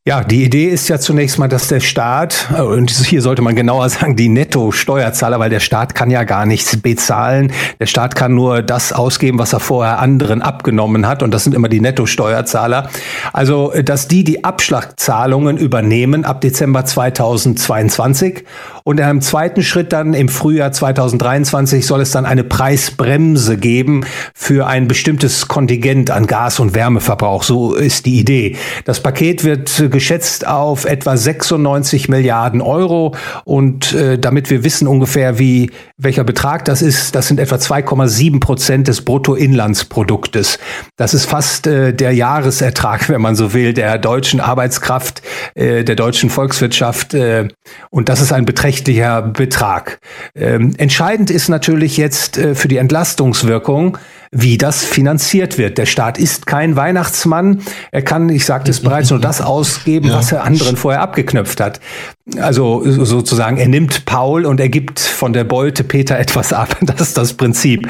Ja, 0.07 0.23
die 0.23 0.45
Idee 0.45 0.67
ist 0.67 0.91
ja 0.91 0.99
zunächst 0.99 1.39
mal, 1.39 1.49
dass 1.49 1.69
der 1.69 1.81
Staat, 1.81 2.51
äh, 2.55 2.61
und 2.61 2.91
hier 2.91 3.23
sollte 3.23 3.41
man 3.41 3.57
genauer 3.57 3.89
sagen, 3.89 4.17
die 4.17 4.29
Netto-Steuerzahler, 4.29 5.39
weil 5.39 5.49
der 5.49 5.61
Staat 5.61 5.95
kann 5.95 6.11
ja 6.11 6.25
gar 6.25 6.45
nichts 6.45 6.77
bezahlen. 6.77 7.51
Der 7.81 7.87
Staat 7.87 8.15
kann 8.15 8.35
nur 8.35 8.61
das 8.61 8.93
ausgeben, 8.93 9.39
was 9.39 9.55
er 9.55 9.61
vorher 9.61 10.01
anderen 10.01 10.43
abgenommen 10.43 11.09
hat. 11.09 11.23
Und 11.23 11.31
das 11.31 11.45
sind 11.45 11.55
immer 11.55 11.71
die 11.71 11.81
Netto-Steuerzahler. 11.81 12.91
Also, 13.33 13.73
dass 13.83 14.07
die 14.07 14.25
die 14.25 14.45
Abschlagzahlungen 14.45 15.57
übernehmen 15.57 16.27
ab 16.27 16.43
Dezember 16.43 16.85
2022. 16.85 18.45
Und 18.87 19.01
im 19.01 19.23
zweiten 19.23 19.63
Schritt 19.63 19.95
dann 19.95 20.13
im 20.13 20.29
Frühjahr 20.29 20.71
2023 20.71 21.87
soll 21.87 22.03
es 22.03 22.11
dann 22.11 22.27
eine 22.27 22.45
Preisbremse 22.45 23.57
geben 23.57 24.05
für 24.35 24.67
ein 24.67 24.87
bestimmtes 24.87 25.49
Kontingent 25.49 26.11
an 26.11 26.27
Gas- 26.27 26.61
und 26.61 26.75
Wärmeverbrauch. 26.75 27.43
So 27.45 27.73
ist 27.73 28.05
die 28.05 28.21
Idee. 28.21 28.59
Das 28.85 29.03
Paket 29.03 29.43
wird 29.45 29.71
geschätzt 29.95 30.47
auf 30.47 30.85
etwa 30.85 31.17
96 31.17 32.09
Milliarden 32.09 32.61
Euro. 32.61 33.15
Und 33.45 33.95
äh, 33.95 34.19
damit 34.19 34.51
wir 34.51 34.65
wissen 34.65 34.89
ungefähr, 34.89 35.39
wie 35.39 35.71
welcher 35.97 36.25
Betrag 36.25 36.65
das 36.65 36.83
ist, 36.83 37.15
das 37.15 37.29
sind 37.29 37.39
etwa 37.39 37.57
2,7 37.57 38.41
Prozent 38.41 38.89
des 38.89 39.03
Bruttoinlandsproduktes. 39.03 40.59
Das 40.97 41.15
ist 41.15 41.27
fast 41.27 41.69
äh, 41.69 41.95
der 41.95 42.13
Jahresertrag, 42.13 43.09
wenn 43.09 43.23
man 43.23 43.37
so 43.37 43.55
will, 43.55 43.73
der 43.73 43.97
deutschen 43.99 44.41
Arbeitskraft, 44.41 45.23
äh, 45.55 45.85
der 45.85 45.95
deutschen 45.95 46.29
Volkswirtschaft. 46.29 47.15
Äh, 47.15 47.49
und 47.91 48.09
das 48.09 48.21
ist 48.21 48.33
ein 48.33 48.45
beträchtlicher 48.45 49.23
Betrag. 49.23 50.01
Ähm, 50.35 50.75
entscheidend 50.77 51.31
ist 51.31 51.49
natürlich 51.49 51.97
jetzt 51.97 52.37
äh, 52.37 52.57
für 52.57 52.67
die 52.67 52.79
Entlastungswirkung, 52.79 53.97
wie 54.35 54.59
das 54.59 54.85
finanziert 54.85 55.57
wird. 55.57 55.79
Der 55.79 55.87
Staat 55.87 56.19
ist 56.19 56.47
kein 56.47 56.77
Weihnachtsmann. 56.77 57.63
Er 57.93 58.03
kann, 58.03 58.29
ich 58.29 58.45
sagte 58.45 58.71
es 58.71 58.81
bereits, 58.81 59.11
nur 59.11 59.21
das 59.21 59.41
ausgeben, 59.41 60.09
ja. 60.09 60.17
was 60.17 60.33
er 60.33 60.45
anderen 60.45 60.77
vorher 60.77 61.01
abgeknöpft 61.01 61.61
hat. 61.61 61.81
Also 62.39 62.83
sozusagen, 62.85 63.59
er 63.59 63.69
nimmt 63.69 64.07
Paul 64.07 64.47
und 64.47 64.59
er 64.59 64.71
gibt 64.71 64.99
von 64.99 65.35
der 65.35 65.45
Beute 65.45 65.85
Peter 65.85 66.19
etwas 66.25 66.53
ab. 66.53 66.77
Das 66.81 67.01
ist 67.01 67.19
das 67.19 67.35
Prinzip. 67.35 67.89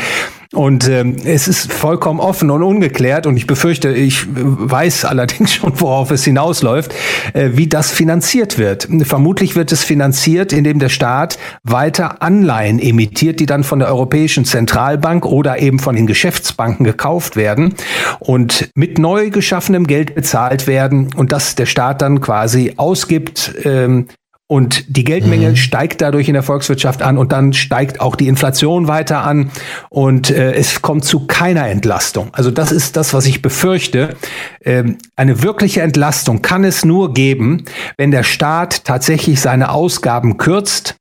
Und 0.52 0.88
ähm, 0.88 1.16
es 1.24 1.48
ist 1.48 1.72
vollkommen 1.72 2.20
offen 2.20 2.48
und 2.50 2.62
ungeklärt 2.62 3.26
und 3.26 3.36
ich 3.36 3.48
befürchte, 3.48 3.90
ich 3.90 4.24
weiß 4.28 5.04
allerdings 5.04 5.52
schon, 5.54 5.72
worauf 5.80 6.12
es 6.12 6.24
hinausläuft, 6.24 6.94
äh, 7.32 7.50
wie 7.54 7.66
das 7.66 7.90
finanziert 7.90 8.56
wird. 8.56 8.88
Vermutlich 9.02 9.56
wird 9.56 9.72
es 9.72 9.82
finanziert, 9.82 10.52
indem 10.52 10.78
der 10.78 10.90
Staat 10.90 11.38
weiter 11.64 12.22
Anleihen 12.22 12.78
emittiert, 12.78 13.40
die 13.40 13.46
dann 13.46 13.64
von 13.64 13.80
der 13.80 13.88
Europäischen 13.88 14.44
Zentralbank 14.44 15.26
oder 15.26 15.58
eben 15.58 15.80
von 15.80 15.96
den 15.96 16.06
Geschäftsbanken 16.06 16.84
gekauft 16.84 17.34
werden 17.34 17.74
und 18.20 18.70
mit 18.76 18.98
neu 18.98 19.30
geschaffenem 19.30 19.88
Geld 19.88 20.14
bezahlt 20.14 20.68
werden 20.68 21.10
und 21.16 21.32
das 21.32 21.56
der 21.56 21.66
Staat 21.66 22.00
dann 22.00 22.20
quasi 22.20 22.74
ausgibt 22.76 23.54
ähm, 23.64 24.06
und 24.46 24.96
die 24.96 25.04
Geldmenge 25.04 25.50
mhm. 25.50 25.56
steigt 25.56 26.02
dadurch 26.02 26.28
in 26.28 26.34
der 26.34 26.42
Volkswirtschaft 26.42 27.02
an 27.02 27.16
und 27.16 27.32
dann 27.32 27.52
steigt 27.54 28.00
auch 28.00 28.14
die 28.14 28.28
Inflation 28.28 28.88
weiter 28.88 29.24
an 29.24 29.50
und 29.88 30.30
äh, 30.30 30.52
es 30.52 30.82
kommt 30.82 31.04
zu 31.04 31.26
keiner 31.26 31.68
Entlastung. 31.68 32.28
Also 32.32 32.50
das 32.50 32.70
ist 32.70 32.96
das, 32.96 33.14
was 33.14 33.24
ich 33.24 33.40
befürchte. 33.40 34.16
Ähm, 34.62 34.98
eine 35.16 35.42
wirkliche 35.42 35.80
Entlastung 35.80 36.42
kann 36.42 36.64
es 36.64 36.84
nur 36.84 37.14
geben, 37.14 37.64
wenn 37.96 38.10
der 38.10 38.22
Staat 38.22 38.84
tatsächlich 38.84 39.40
seine 39.40 39.70
Ausgaben 39.70 40.36
kürzt, 40.36 40.96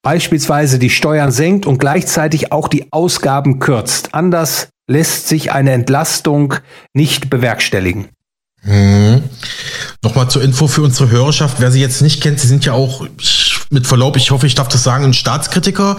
beispielsweise 0.00 0.78
die 0.78 0.90
Steuern 0.90 1.30
senkt 1.30 1.66
und 1.66 1.78
gleichzeitig 1.78 2.52
auch 2.52 2.68
die 2.68 2.90
Ausgaben 2.90 3.58
kürzt. 3.58 4.14
Anders 4.14 4.70
lässt 4.86 5.28
sich 5.28 5.52
eine 5.52 5.72
Entlastung 5.72 6.54
nicht 6.94 7.28
bewerkstelligen. 7.28 8.08
Mhm. 8.62 9.22
Nochmal 10.02 10.30
zur 10.30 10.42
Info 10.42 10.68
für 10.68 10.82
unsere 10.82 11.10
Hörerschaft. 11.10 11.60
Wer 11.60 11.70
sie 11.70 11.80
jetzt 11.80 12.02
nicht 12.02 12.20
kennt, 12.20 12.40
sie 12.40 12.48
sind 12.48 12.64
ja 12.64 12.72
auch, 12.72 13.06
mit 13.70 13.86
Verlaub, 13.86 14.16
ich 14.16 14.30
hoffe, 14.30 14.46
ich 14.46 14.54
darf 14.54 14.68
das 14.68 14.82
sagen, 14.82 15.04
ein 15.04 15.12
Staatskritiker, 15.12 15.98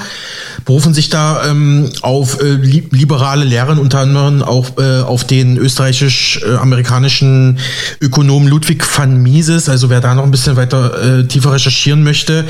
berufen 0.66 0.94
sich 0.94 1.10
da 1.10 1.46
ähm, 1.46 1.90
auf 2.02 2.42
äh, 2.42 2.54
liberale 2.54 3.46
Lehren, 3.46 3.78
unter 3.78 4.00
anderem 4.00 4.42
auch 4.42 4.78
äh, 4.78 5.02
auf 5.02 5.24
den 5.24 5.58
österreichisch-amerikanischen 5.58 7.60
Ökonomen 8.02 8.48
Ludwig 8.48 8.84
van 8.98 9.22
Mises. 9.22 9.70
Also 9.70 9.90
wer 9.90 10.02
da 10.02 10.16
noch 10.16 10.24
ein 10.24 10.32
bisschen 10.32 10.56
weiter 10.56 11.20
äh, 11.20 11.28
tiefer 11.28 11.54
recherchieren 11.54 12.04
möchte. 12.04 12.46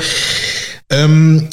Ähm, 0.88 1.48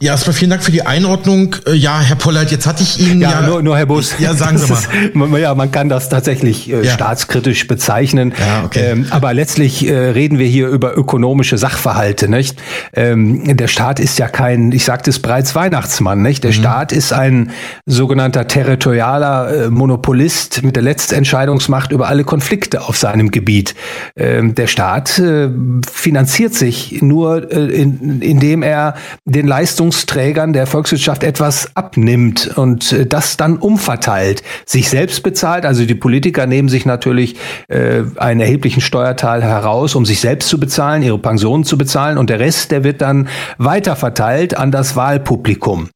ja, 0.00 0.12
erstmal 0.12 0.32
vielen 0.32 0.50
Dank 0.50 0.62
für 0.62 0.70
die 0.70 0.86
Einordnung. 0.86 1.56
Äh, 1.66 1.74
ja, 1.74 1.98
Herr 1.98 2.14
Pollert, 2.14 2.52
jetzt 2.52 2.68
hatte 2.68 2.84
ich 2.84 3.00
Ihnen 3.00 3.20
ja, 3.20 3.30
ja 3.32 3.40
nur, 3.40 3.62
nur 3.62 3.76
Herr 3.76 3.86
Bus. 3.86 4.14
Ja, 4.20 4.32
sagen 4.32 4.56
Sie 4.56 4.70
mal. 4.70 4.78
Ist, 4.78 5.42
ja, 5.42 5.54
man 5.56 5.72
kann 5.72 5.88
das 5.88 6.08
tatsächlich 6.08 6.70
äh, 6.70 6.84
ja. 6.84 6.92
staatskritisch 6.92 7.66
bezeichnen. 7.66 8.32
Ja, 8.38 8.62
okay. 8.64 8.92
Ähm, 8.92 9.06
aber 9.10 9.34
letztlich 9.34 9.88
äh, 9.88 9.92
reden 9.92 10.38
wir 10.38 10.46
hier 10.46 10.68
über 10.68 10.96
ökonomische 10.96 11.58
Sachverhalte, 11.58 12.28
nicht? 12.28 12.60
Ähm, 12.94 13.56
der 13.56 13.66
Staat 13.66 13.98
ist 13.98 14.20
ja 14.20 14.28
kein, 14.28 14.70
ich 14.70 14.84
sagte 14.84 15.10
es 15.10 15.18
bereits, 15.18 15.56
Weihnachtsmann, 15.56 16.22
nicht? 16.22 16.44
Der 16.44 16.52
mhm. 16.52 16.56
Staat 16.56 16.92
ist 16.92 17.12
ein 17.12 17.50
sogenannter 17.84 18.46
territorialer 18.46 19.64
äh, 19.64 19.68
Monopolist 19.70 20.62
mit 20.62 20.76
der 20.76 20.84
Letztentscheidungsmacht 20.84 21.90
über 21.90 22.06
alle 22.06 22.22
Konflikte 22.22 22.82
auf 22.82 22.96
seinem 22.96 23.32
Gebiet. 23.32 23.74
Ähm, 24.14 24.54
der 24.54 24.68
Staat 24.68 25.18
äh, 25.18 25.48
finanziert 25.90 26.54
sich 26.54 27.02
nur, 27.02 27.50
äh, 27.50 27.82
in, 27.82 28.22
indem 28.22 28.62
er 28.62 28.94
den 29.24 29.48
Leistungs 29.48 29.87
Leistungsträgern 29.88 30.52
der 30.52 30.66
Volkswirtschaft 30.66 31.22
etwas 31.22 31.74
abnimmt 31.74 32.52
und 32.56 32.92
äh, 32.92 33.06
das 33.06 33.36
dann 33.36 33.56
umverteilt, 33.56 34.42
sich 34.66 34.88
selbst 34.88 35.22
bezahlt. 35.22 35.64
Also 35.64 35.84
die 35.86 35.94
Politiker 35.94 36.46
nehmen 36.46 36.68
sich 36.68 36.84
natürlich 36.84 37.36
äh, 37.68 38.02
einen 38.16 38.40
erheblichen 38.40 38.80
Steuerteil 38.80 39.42
heraus, 39.42 39.94
um 39.94 40.04
sich 40.04 40.20
selbst 40.20 40.48
zu 40.48 40.60
bezahlen, 40.60 41.02
ihre 41.02 41.18
Pensionen 41.18 41.64
zu 41.64 41.78
bezahlen 41.78 42.18
und 42.18 42.28
der 42.30 42.38
Rest, 42.38 42.70
der 42.70 42.84
wird 42.84 43.00
dann 43.00 43.28
weiterverteilt 43.56 44.56
an 44.56 44.70
das 44.70 44.94
Wahlpublikum. 44.94 45.88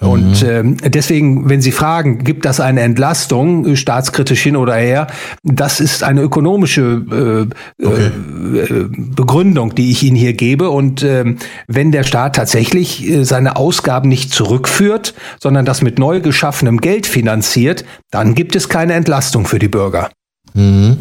Mhm. 0.00 0.08
Und 0.08 0.42
äh, 0.42 0.62
deswegen, 0.88 1.48
wenn 1.48 1.60
Sie 1.60 1.72
fragen, 1.72 2.22
gibt 2.22 2.44
das 2.44 2.60
eine 2.60 2.82
Entlastung, 2.82 3.74
staatskritisch 3.74 4.42
hin 4.42 4.56
oder 4.56 4.76
her, 4.76 5.08
das 5.42 5.80
ist 5.80 6.04
eine 6.04 6.22
ökonomische 6.22 7.48
äh, 7.80 7.84
okay. 7.84 8.10
äh, 8.54 8.84
Begründung, 8.96 9.74
die 9.74 9.90
ich 9.90 10.02
Ihnen 10.02 10.16
hier 10.16 10.34
gebe. 10.34 10.70
Und 10.70 11.02
äh, 11.02 11.24
wenn 11.66 11.90
der 11.90 12.04
Staat 12.04 12.36
tatsächlich 12.36 13.08
äh, 13.08 13.24
seine 13.40 13.56
Ausgaben 13.56 14.10
nicht 14.10 14.34
zurückführt, 14.34 15.14
sondern 15.40 15.64
das 15.64 15.80
mit 15.80 15.98
neu 15.98 16.20
geschaffenem 16.20 16.78
Geld 16.78 17.06
finanziert, 17.06 17.86
dann 18.10 18.34
gibt 18.34 18.54
es 18.54 18.68
keine 18.68 18.92
Entlastung 18.92 19.46
für 19.46 19.58
die 19.58 19.68
Bürger. 19.68 20.10
Mhm. 20.52 20.98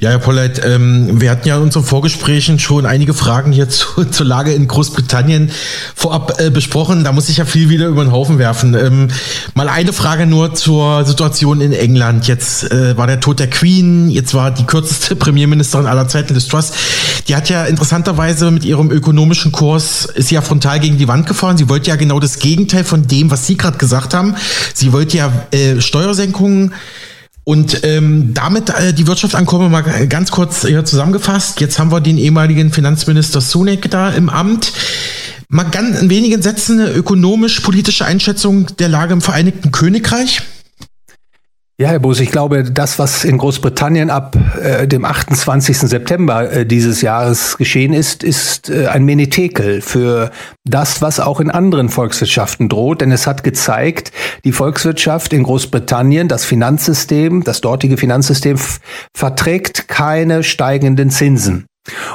Ja, 0.00 0.10
Herr 0.10 0.20
Polleit, 0.20 0.64
ähm, 0.64 1.20
wir 1.20 1.28
hatten 1.28 1.48
ja 1.48 1.56
in 1.56 1.62
unseren 1.64 1.82
Vorgesprächen 1.82 2.60
schon 2.60 2.86
einige 2.86 3.14
Fragen 3.14 3.50
hier 3.50 3.68
zu, 3.68 4.04
zur 4.10 4.26
Lage 4.26 4.52
in 4.52 4.68
Großbritannien 4.68 5.50
vorab 5.96 6.40
äh, 6.40 6.50
besprochen. 6.50 7.02
Da 7.02 7.10
muss 7.10 7.28
ich 7.28 7.38
ja 7.38 7.44
viel 7.44 7.68
wieder 7.68 7.88
über 7.88 8.04
den 8.04 8.12
Haufen 8.12 8.38
werfen. 8.38 8.74
Ähm, 8.74 9.08
mal 9.54 9.68
eine 9.68 9.92
Frage 9.92 10.26
nur 10.26 10.54
zur 10.54 11.04
Situation 11.04 11.60
in 11.60 11.72
England. 11.72 12.28
Jetzt 12.28 12.70
äh, 12.70 12.96
war 12.96 13.08
der 13.08 13.18
Tod 13.18 13.40
der 13.40 13.50
Queen, 13.50 14.08
jetzt 14.08 14.34
war 14.34 14.52
die 14.52 14.62
kürzeste 14.62 15.16
Premierministerin 15.16 15.86
aller 15.86 16.06
Zeiten 16.06 16.32
des 16.32 16.46
Truss. 16.46 16.70
Die 17.26 17.34
hat 17.34 17.48
ja 17.48 17.64
interessanterweise 17.64 18.52
mit 18.52 18.64
ihrem 18.64 18.92
ökonomischen 18.92 19.50
Kurs, 19.50 20.04
ist 20.04 20.30
ja 20.30 20.42
frontal 20.42 20.78
gegen 20.78 20.96
die 20.98 21.08
Wand 21.08 21.26
gefahren. 21.26 21.56
Sie 21.56 21.68
wollte 21.68 21.90
ja 21.90 21.96
genau 21.96 22.20
das 22.20 22.38
Gegenteil 22.38 22.84
von 22.84 23.08
dem, 23.08 23.32
was 23.32 23.48
Sie 23.48 23.56
gerade 23.56 23.78
gesagt 23.78 24.14
haben. 24.14 24.36
Sie 24.74 24.92
wollte 24.92 25.16
ja 25.16 25.32
äh, 25.50 25.80
Steuersenkungen 25.80 26.72
und 27.48 27.82
ähm, 27.82 28.34
damit 28.34 28.68
äh, 28.68 28.92
die 28.92 29.06
Wirtschaft 29.06 29.34
ankommen, 29.34 29.70
mal 29.70 29.80
ganz 30.06 30.30
kurz 30.30 30.66
hier 30.66 30.84
zusammengefasst. 30.84 31.62
Jetzt 31.62 31.78
haben 31.78 31.90
wir 31.90 32.02
den 32.02 32.18
ehemaligen 32.18 32.70
Finanzminister 32.74 33.40
Sunek 33.40 33.90
da 33.90 34.10
im 34.10 34.28
Amt. 34.28 34.70
Mal 35.48 35.64
ganz 35.64 35.98
in 35.98 36.10
wenigen 36.10 36.42
Sätzen 36.42 36.78
eine 36.78 36.90
ökonomisch-politische 36.90 38.04
Einschätzung 38.04 38.66
der 38.76 38.90
Lage 38.90 39.14
im 39.14 39.22
Vereinigten 39.22 39.72
Königreich. 39.72 40.42
Ja, 41.80 41.90
Herr 41.90 42.00
Bus, 42.00 42.18
ich 42.18 42.32
glaube, 42.32 42.64
das, 42.64 42.98
was 42.98 43.22
in 43.22 43.38
Großbritannien 43.38 44.10
ab 44.10 44.36
äh, 44.60 44.88
dem 44.88 45.04
28. 45.04 45.78
September 45.78 46.50
äh, 46.50 46.66
dieses 46.66 47.02
Jahres 47.02 47.56
geschehen 47.56 47.92
ist, 47.92 48.24
ist 48.24 48.68
äh, 48.68 48.88
ein 48.88 49.04
Menetekel 49.04 49.80
für 49.80 50.32
das, 50.64 51.02
was 51.02 51.20
auch 51.20 51.38
in 51.38 51.52
anderen 51.52 51.88
Volkswirtschaften 51.88 52.68
droht. 52.68 53.00
Denn 53.00 53.12
es 53.12 53.28
hat 53.28 53.44
gezeigt, 53.44 54.10
die 54.42 54.50
Volkswirtschaft 54.50 55.32
in 55.32 55.44
Großbritannien, 55.44 56.26
das 56.26 56.44
Finanzsystem, 56.44 57.44
das 57.44 57.60
dortige 57.60 57.96
Finanzsystem 57.96 58.58
verträgt 59.16 59.86
keine 59.86 60.42
steigenden 60.42 61.10
Zinsen 61.10 61.67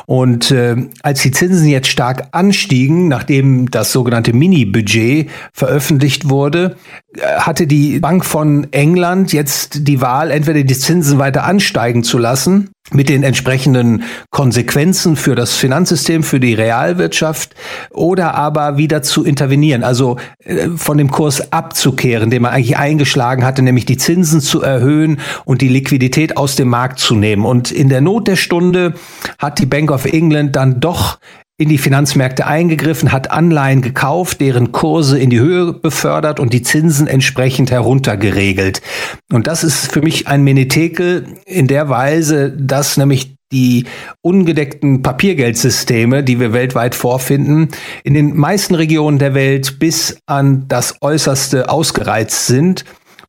Und 0.05 0.51
äh, 0.51 0.75
als 1.01 1.21
die 1.21 1.31
Zinsen 1.31 1.67
jetzt 1.67 1.87
stark 1.87 2.27
anstiegen, 2.31 3.07
nachdem 3.07 3.71
das 3.71 3.91
sogenannte 3.91 4.33
Mini-Budget 4.33 5.29
veröffentlicht 5.53 6.29
wurde, 6.29 6.75
äh, 7.15 7.21
hatte 7.37 7.67
die 7.67 7.99
Bank 7.99 8.25
von 8.25 8.67
England 8.71 9.33
jetzt 9.33 9.87
die 9.87 10.01
Wahl, 10.01 10.31
entweder 10.31 10.63
die 10.63 10.77
Zinsen 10.77 11.19
weiter 11.19 11.43
ansteigen 11.43 12.03
zu 12.03 12.17
lassen 12.17 12.69
mit 12.91 13.07
den 13.07 13.23
entsprechenden 13.23 14.03
Konsequenzen 14.29 15.15
für 15.15 15.35
das 15.35 15.55
Finanzsystem, 15.55 16.21
für 16.21 16.39
die 16.39 16.53
Realwirtschaft 16.53 17.55
oder 17.91 18.35
aber 18.35 18.77
wieder 18.77 19.01
zu 19.01 19.23
intervenieren, 19.23 19.83
also 19.83 20.17
äh, 20.43 20.67
von 20.75 20.97
dem 20.97 21.09
Kurs 21.09 21.53
abzukehren, 21.53 22.29
den 22.29 22.41
man 22.41 22.51
eigentlich 22.51 22.77
eingeschlagen 22.77 23.45
hatte, 23.45 23.61
nämlich 23.61 23.85
die 23.85 23.97
Zinsen 23.97 24.41
zu 24.41 24.61
erhöhen 24.61 25.19
und 25.45 25.61
die 25.61 25.69
Liquidität 25.69 26.35
aus 26.35 26.55
dem 26.55 26.67
Markt 26.67 26.99
zu 26.99 27.15
nehmen. 27.15 27.45
Und 27.45 27.71
in 27.71 27.87
der 27.87 28.01
Not 28.01 28.27
der 28.27 28.35
Stunde 28.35 28.93
hat 29.39 29.59
die 29.59 29.65
Bank 29.65 29.89
of 29.89 30.05
England 30.05 30.55
dann 30.55 30.81
doch 30.81 31.19
in 31.57 31.69
die 31.69 31.77
Finanzmärkte 31.77 32.47
eingegriffen, 32.47 33.11
hat 33.11 33.29
Anleihen 33.29 33.81
gekauft, 33.81 34.41
deren 34.41 34.71
Kurse 34.71 35.19
in 35.19 35.29
die 35.29 35.39
Höhe 35.39 35.71
befördert 35.71 36.39
und 36.39 36.51
die 36.51 36.63
Zinsen 36.63 37.07
entsprechend 37.07 37.69
heruntergeregelt. 37.69 38.81
Und 39.31 39.45
das 39.45 39.63
ist 39.63 39.91
für 39.91 40.01
mich 40.01 40.27
ein 40.27 40.43
Menetekel 40.43 41.25
in 41.45 41.67
der 41.67 41.89
Weise, 41.89 42.51
dass 42.51 42.97
nämlich 42.97 43.35
die 43.51 43.85
ungedeckten 44.21 45.03
Papiergeldsysteme, 45.03 46.23
die 46.23 46.39
wir 46.39 46.53
weltweit 46.53 46.95
vorfinden, 46.95 47.69
in 48.03 48.15
den 48.15 48.35
meisten 48.35 48.73
Regionen 48.73 49.19
der 49.19 49.35
Welt 49.35 49.77
bis 49.77 50.17
an 50.25 50.65
das 50.67 50.95
Äußerste 51.01 51.69
ausgereizt 51.69 52.47
sind 52.47 52.83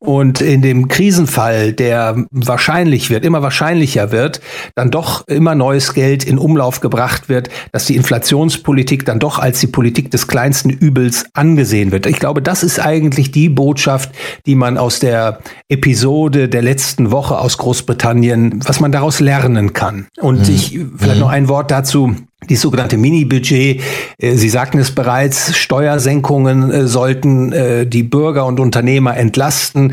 und 0.04 0.40
in 0.40 0.62
dem 0.62 0.88
Krisenfall, 0.88 1.72
der 1.72 2.24
wahrscheinlich 2.30 3.10
wird, 3.10 3.24
immer 3.24 3.42
wahrscheinlicher 3.42 4.12
wird, 4.12 4.40
dann 4.74 4.90
doch 4.90 5.26
immer 5.26 5.54
neues 5.54 5.94
Geld 5.94 6.24
in 6.24 6.38
Umlauf 6.38 6.80
gebracht 6.80 7.28
wird, 7.28 7.48
dass 7.72 7.86
die 7.86 7.96
Inflationspolitik 7.96 9.04
dann 9.04 9.18
doch 9.18 9.38
als 9.38 9.60
die 9.60 9.66
Politik 9.66 10.10
des 10.10 10.26
kleinsten 10.26 10.70
Übels 10.70 11.26
angesehen 11.32 11.90
wird. 11.92 12.06
Ich 12.06 12.18
glaube, 12.18 12.42
das 12.42 12.62
ist 12.62 12.78
eigentlich 12.78 13.30
die 13.30 13.48
Botschaft, 13.48 14.10
die 14.46 14.54
man 14.54 14.78
aus 14.78 14.98
der 15.00 15.38
Episode 15.68 16.48
der 16.48 16.62
letzten 16.62 17.10
Woche 17.10 17.38
aus 17.38 17.58
Großbritannien, 17.58 18.60
was 18.64 18.80
man 18.80 18.92
daraus 18.92 19.20
lernen 19.20 19.72
kann. 19.72 20.06
Und 20.20 20.48
mhm. 20.48 20.54
ich 20.54 20.78
vielleicht 20.96 21.20
noch 21.20 21.30
ein 21.30 21.48
Wort 21.48 21.70
dazu 21.70 22.14
die 22.48 22.56
sogenannte 22.56 22.96
Mini-Budget. 22.96 23.80
Äh, 24.18 24.34
Sie 24.34 24.48
sagten 24.48 24.78
es 24.78 24.90
bereits, 24.90 25.56
Steuersenkungen 25.56 26.70
äh, 26.70 26.86
sollten 26.86 27.52
äh, 27.52 27.86
die 27.86 28.02
Bürger 28.02 28.46
und 28.46 28.60
Unternehmer 28.60 29.16
entlasten. 29.16 29.92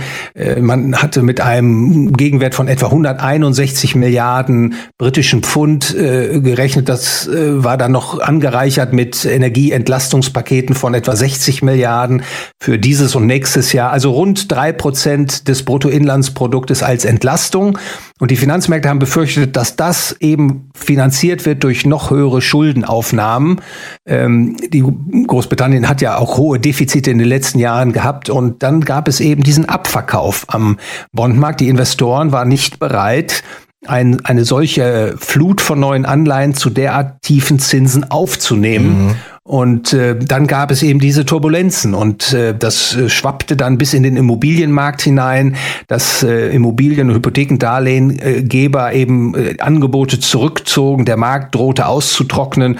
Man 0.60 0.96
hatte 0.96 1.24
mit 1.24 1.41
einem 1.41 2.13
Gegenwert 2.13 2.55
von 2.55 2.67
etwa 2.67 2.88
161 2.88 3.96
Milliarden 3.96 4.75
britischen 4.98 5.43
Pfund 5.43 5.96
gerechnet. 5.96 6.89
Das 6.89 7.29
war 7.31 7.77
dann 7.77 7.91
noch 7.91 8.20
angereichert 8.20 8.93
mit 8.93 9.25
Energieentlastungspaketen 9.25 10.75
von 10.75 10.93
etwa 10.93 11.15
60 11.15 11.63
Milliarden 11.63 12.24
für 12.60 12.77
dieses 12.77 13.15
und 13.15 13.25
nächstes 13.27 13.74
Jahr. 13.74 13.91
Also 13.91 14.12
rund 14.12 14.51
drei 14.51 14.72
Prozent 14.72 15.48
des 15.48 15.63
Bruttoinlandsproduktes 15.63 16.84
als 16.84 17.05
Entlastung. 17.05 17.77
Und 18.20 18.29
die 18.31 18.36
Finanzmärkte 18.36 18.88
haben 18.88 19.00
befürchtet, 19.00 19.55
dass 19.55 19.75
das 19.75 20.15
eben 20.20 20.70
finanziert 20.75 21.46
wird 21.46 21.63
durch 21.63 21.86
noch 21.86 22.12
höhere 22.12 22.40
Schuldenaufnahmen. 22.41 23.62
Ähm, 24.05 24.57
die 24.71 24.83
Großbritannien 25.27 25.88
hat 25.88 26.01
ja 26.01 26.17
auch 26.17 26.38
hohe 26.38 26.60
Defizite 26.60 27.12
in 27.12 27.17
den 27.17 27.27
letzten 27.27 27.60
Jahren 27.60 27.93
gehabt 27.93 28.29
und 28.29 28.63
dann 28.63 28.81
gab 28.81 29.07
es 29.07 29.19
eben 29.19 29.43
diesen 29.43 29.69
Abverkauf 29.69 30.45
am 30.48 30.77
Bondmarkt. 31.12 31.62
Die 31.62 31.69
Investoren 31.69 32.31
waren 32.31 32.50
nicht 32.50 32.79
bereit, 32.79 33.43
ein, 33.88 34.24
eine 34.25 34.45
solche 34.45 35.15
Flut 35.17 35.60
von 35.60 35.79
neuen 35.79 36.05
Anleihen 36.05 36.53
zu 36.53 36.69
derart 36.69 37.21
tiefen 37.24 37.60
Zinsen 37.60 38.10
aufzunehmen. 38.12 39.07
Mhm. 39.07 39.15
Und 39.43 39.91
äh, 39.93 40.17
dann 40.19 40.45
gab 40.45 40.69
es 40.69 40.83
eben 40.83 41.00
diese 41.00 41.25
Turbulenzen 41.25 41.95
und 41.95 42.31
äh, 42.31 42.55
das 42.55 42.95
äh, 42.95 43.10
schwappte 43.10 43.57
dann 43.57 43.79
bis 43.79 43.95
in 43.95 44.03
den 44.03 44.15
Immobilienmarkt 44.15 45.01
hinein, 45.01 45.55
dass 45.88 46.21
äh, 46.21 46.50
Immobilien- 46.50 47.10
und 47.10 47.15
Hypothekendarlehengeber 47.15 48.93
eben 48.93 49.33
äh, 49.33 49.55
Angebote 49.60 50.19
zurückzogen, 50.19 51.05
der 51.05 51.17
Markt 51.17 51.55
drohte 51.55 51.88
auszutrocknen. 51.88 52.77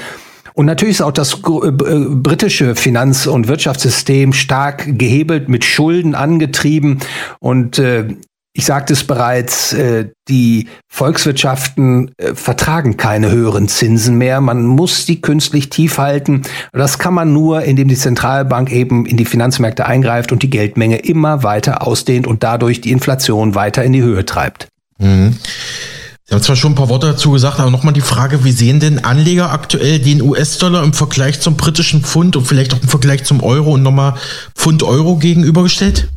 Und 0.54 0.68
natürlich 0.68 0.96
ist 0.96 1.02
auch 1.02 1.12
das 1.12 1.34
äh, 1.34 1.72
britische 1.72 2.76
Finanz- 2.76 3.26
und 3.26 3.48
Wirtschaftssystem 3.48 4.32
stark 4.32 5.00
gehebelt, 5.00 5.50
mit 5.50 5.66
Schulden 5.66 6.14
angetrieben. 6.14 7.00
Und 7.40 7.80
äh, 7.80 8.18
ich 8.54 8.66
sagte 8.66 8.92
es 8.94 9.06
bereits, 9.06 9.72
äh, 9.72 10.10
die 10.28 10.68
Volkswirtschaften 10.90 12.12
äh, 12.18 12.36
vertragen 12.36 12.98
keine 12.98 13.32
höheren 13.32 13.70
Zinsen 13.70 14.18
mehr. 14.18 14.42
Man 14.42 14.66
muss 14.66 15.06
die 15.06 15.22
künstlich 15.22 15.70
tief 15.70 15.98
halten. 15.98 16.42
Das 16.74 17.00
kann 17.00 17.14
man 17.14 17.32
nur, 17.32 17.64
indem 17.64 17.88
die 17.88 17.96
Zentralbank 17.96 18.70
eben 18.72 19.06
in 19.06 19.16
die 19.16 19.26
Finanzmärkte 19.26 19.86
eingreift 19.86 20.34
und 20.34 20.44
die 20.44 20.50
Geldmenge 20.50 20.98
immer 20.98 21.44
weiter 21.44 21.88
ausdehnt 21.88 22.28
und 22.28 22.44
dadurch 22.44 22.82
die 22.82 22.92
Inflation 22.92 23.56
weiter 23.56 23.86
in 23.86 23.94
die 23.94 24.02
Höhe 24.02 24.26
treibt. 24.26 24.68
Mhm. 24.98 25.38
Sie 26.26 26.36
haben 26.36 26.44
zwar 26.44 26.56
schon 26.58 26.74
ein 26.74 26.76
paar 26.76 26.90
Worte 26.90 27.08
dazu 27.08 27.32
gesagt, 27.32 27.60
aber 27.60 27.72
nochmal 27.72 27.94
die 27.94 28.02
Frage, 28.02 28.44
wie 28.44 28.52
sehen 28.52 28.82
denn 28.82 29.04
Anleger 29.04 29.52
aktuell 29.52 30.00
den 30.00 30.22
US-Dollar 30.22 30.84
im 30.84 30.94
Vergleich 30.94 31.40
zum 31.40 31.56
britischen 31.56 32.04
Pfund 32.04 32.36
und 32.36 32.46
vielleicht 32.46 32.74
auch 32.74 32.82
im 32.82 32.88
Vergleich 32.88 33.24
zum 33.24 33.44
Euro 33.44 33.72
und 33.72 33.84
nochmal 33.84 34.16
Pfund-Euro 34.56 35.18
gegenübergestellt? 35.18 36.10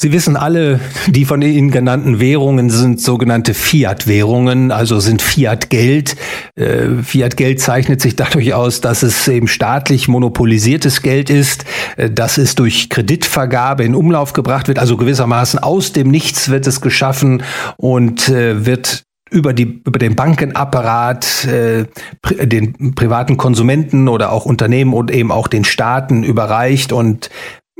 Sie 0.00 0.12
wissen 0.12 0.36
alle, 0.36 0.78
die 1.08 1.24
von 1.24 1.42
Ihnen 1.42 1.72
genannten 1.72 2.20
Währungen 2.20 2.70
sind 2.70 3.00
sogenannte 3.00 3.52
Fiat-Währungen, 3.52 4.70
also 4.70 5.00
sind 5.00 5.20
Fiat-Geld. 5.20 6.14
Äh, 6.54 7.02
Fiat-Geld 7.02 7.60
zeichnet 7.60 8.00
sich 8.00 8.14
dadurch 8.14 8.54
aus, 8.54 8.80
dass 8.80 9.02
es 9.02 9.26
eben 9.26 9.48
staatlich 9.48 10.06
monopolisiertes 10.06 11.02
Geld 11.02 11.30
ist, 11.30 11.64
äh, 11.96 12.08
dass 12.08 12.38
es 12.38 12.54
durch 12.54 12.90
Kreditvergabe 12.90 13.82
in 13.82 13.96
Umlauf 13.96 14.34
gebracht 14.34 14.68
wird, 14.68 14.78
also 14.78 14.96
gewissermaßen 14.96 15.58
aus 15.58 15.92
dem 15.92 16.12
Nichts 16.12 16.48
wird 16.48 16.68
es 16.68 16.80
geschaffen 16.80 17.42
und 17.76 18.28
äh, 18.28 18.64
wird 18.64 19.02
über 19.32 19.52
die 19.52 19.82
über 19.84 19.98
den 19.98 20.14
Bankenapparat, 20.14 21.44
äh, 21.46 21.86
den 22.46 22.94
privaten 22.94 23.36
Konsumenten 23.36 24.06
oder 24.06 24.30
auch 24.30 24.46
Unternehmen 24.46 24.94
und 24.94 25.10
eben 25.10 25.32
auch 25.32 25.48
den 25.48 25.64
Staaten 25.64 26.22
überreicht 26.22 26.92
und 26.92 27.30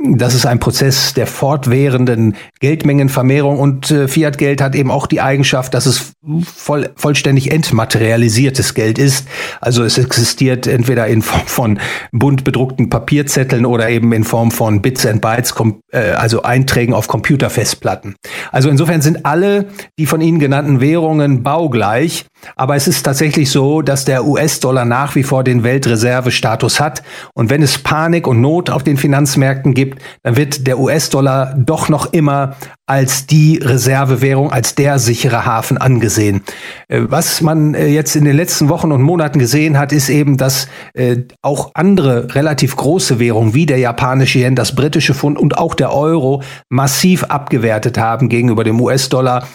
das 0.01 0.33
ist 0.33 0.45
ein 0.45 0.59
Prozess 0.59 1.13
der 1.13 1.27
fortwährenden 1.27 2.35
Geldmengenvermehrung 2.61 3.59
und 3.59 3.91
äh, 3.91 4.07
Fiat-Geld 4.07 4.61
hat 4.61 4.73
eben 4.73 4.91
auch 4.91 5.07
die 5.07 5.19
Eigenschaft, 5.19 5.73
dass 5.73 5.85
es 5.85 6.13
voll, 6.43 6.91
vollständig 6.95 7.51
entmaterialisiertes 7.51 8.73
Geld 8.75 8.97
ist. 8.97 9.27
Also 9.59 9.83
es 9.83 9.97
existiert 9.97 10.67
entweder 10.67 11.07
in 11.07 11.21
Form 11.21 11.47
von 11.47 11.79
bunt 12.13 12.45
bedruckten 12.45 12.89
Papierzetteln 12.89 13.65
oder 13.65 13.89
eben 13.89 14.13
in 14.13 14.23
Form 14.23 14.51
von 14.51 14.81
Bits 14.81 15.05
and 15.05 15.21
Bytes, 15.21 15.53
äh, 15.91 16.11
also 16.11 16.43
Einträgen 16.43 16.93
auf 16.93 17.09
Computerfestplatten. 17.09 18.15
Also 18.53 18.69
insofern 18.69 19.01
sind 19.01 19.25
alle 19.25 19.65
die 19.97 20.05
von 20.05 20.21
Ihnen 20.21 20.39
genannten 20.39 20.79
Währungen 20.79 21.43
baugleich. 21.43 22.25
Aber 22.55 22.75
es 22.75 22.87
ist 22.87 23.03
tatsächlich 23.03 23.51
so, 23.51 23.81
dass 23.81 24.05
der 24.05 24.25
US-Dollar 24.25 24.85
nach 24.85 25.15
wie 25.15 25.23
vor 25.23 25.43
den 25.43 25.63
Weltreservestatus 25.63 26.79
hat. 26.79 27.03
Und 27.33 27.49
wenn 27.49 27.61
es 27.61 27.77
Panik 27.77 28.27
und 28.27 28.41
Not 28.41 28.69
auf 28.69 28.83
den 28.83 28.97
Finanzmärkten 28.97 29.73
gibt, 29.73 30.01
dann 30.23 30.35
wird 30.35 30.67
der 30.67 30.79
US-Dollar 30.79 31.53
doch 31.57 31.89
noch 31.89 32.13
immer 32.13 32.55
als 32.89 33.27
die 33.27 33.59
Reservewährung, 33.63 34.51
als 34.51 34.73
der 34.73 34.97
sichere 34.97 35.45
Hafen 35.45 35.77
angesehen. 35.77 36.41
Äh, 36.87 37.01
was 37.07 37.39
man 37.41 37.75
äh, 37.75 37.85
jetzt 37.85 38.15
in 38.15 38.25
den 38.25 38.35
letzten 38.35 38.67
Wochen 38.67 38.91
und 38.91 39.03
Monaten 39.03 39.37
gesehen 39.37 39.77
hat, 39.77 39.91
ist 39.91 40.09
eben, 40.09 40.37
dass 40.37 40.67
äh, 40.95 41.17
auch 41.43 41.71
andere 41.75 42.33
relativ 42.33 42.75
große 42.75 43.19
Währungen 43.19 43.53
wie 43.53 43.67
der 43.67 43.77
japanische 43.77 44.39
Yen, 44.39 44.55
das 44.55 44.73
britische 44.73 45.13
Pfund 45.13 45.37
und 45.37 45.59
auch 45.59 45.75
der 45.75 45.93
Euro 45.93 46.41
massiv 46.69 47.25
abgewertet 47.25 47.99
haben 47.99 48.27
gegenüber 48.27 48.63
dem 48.63 48.81
US-Dollar 48.81 49.47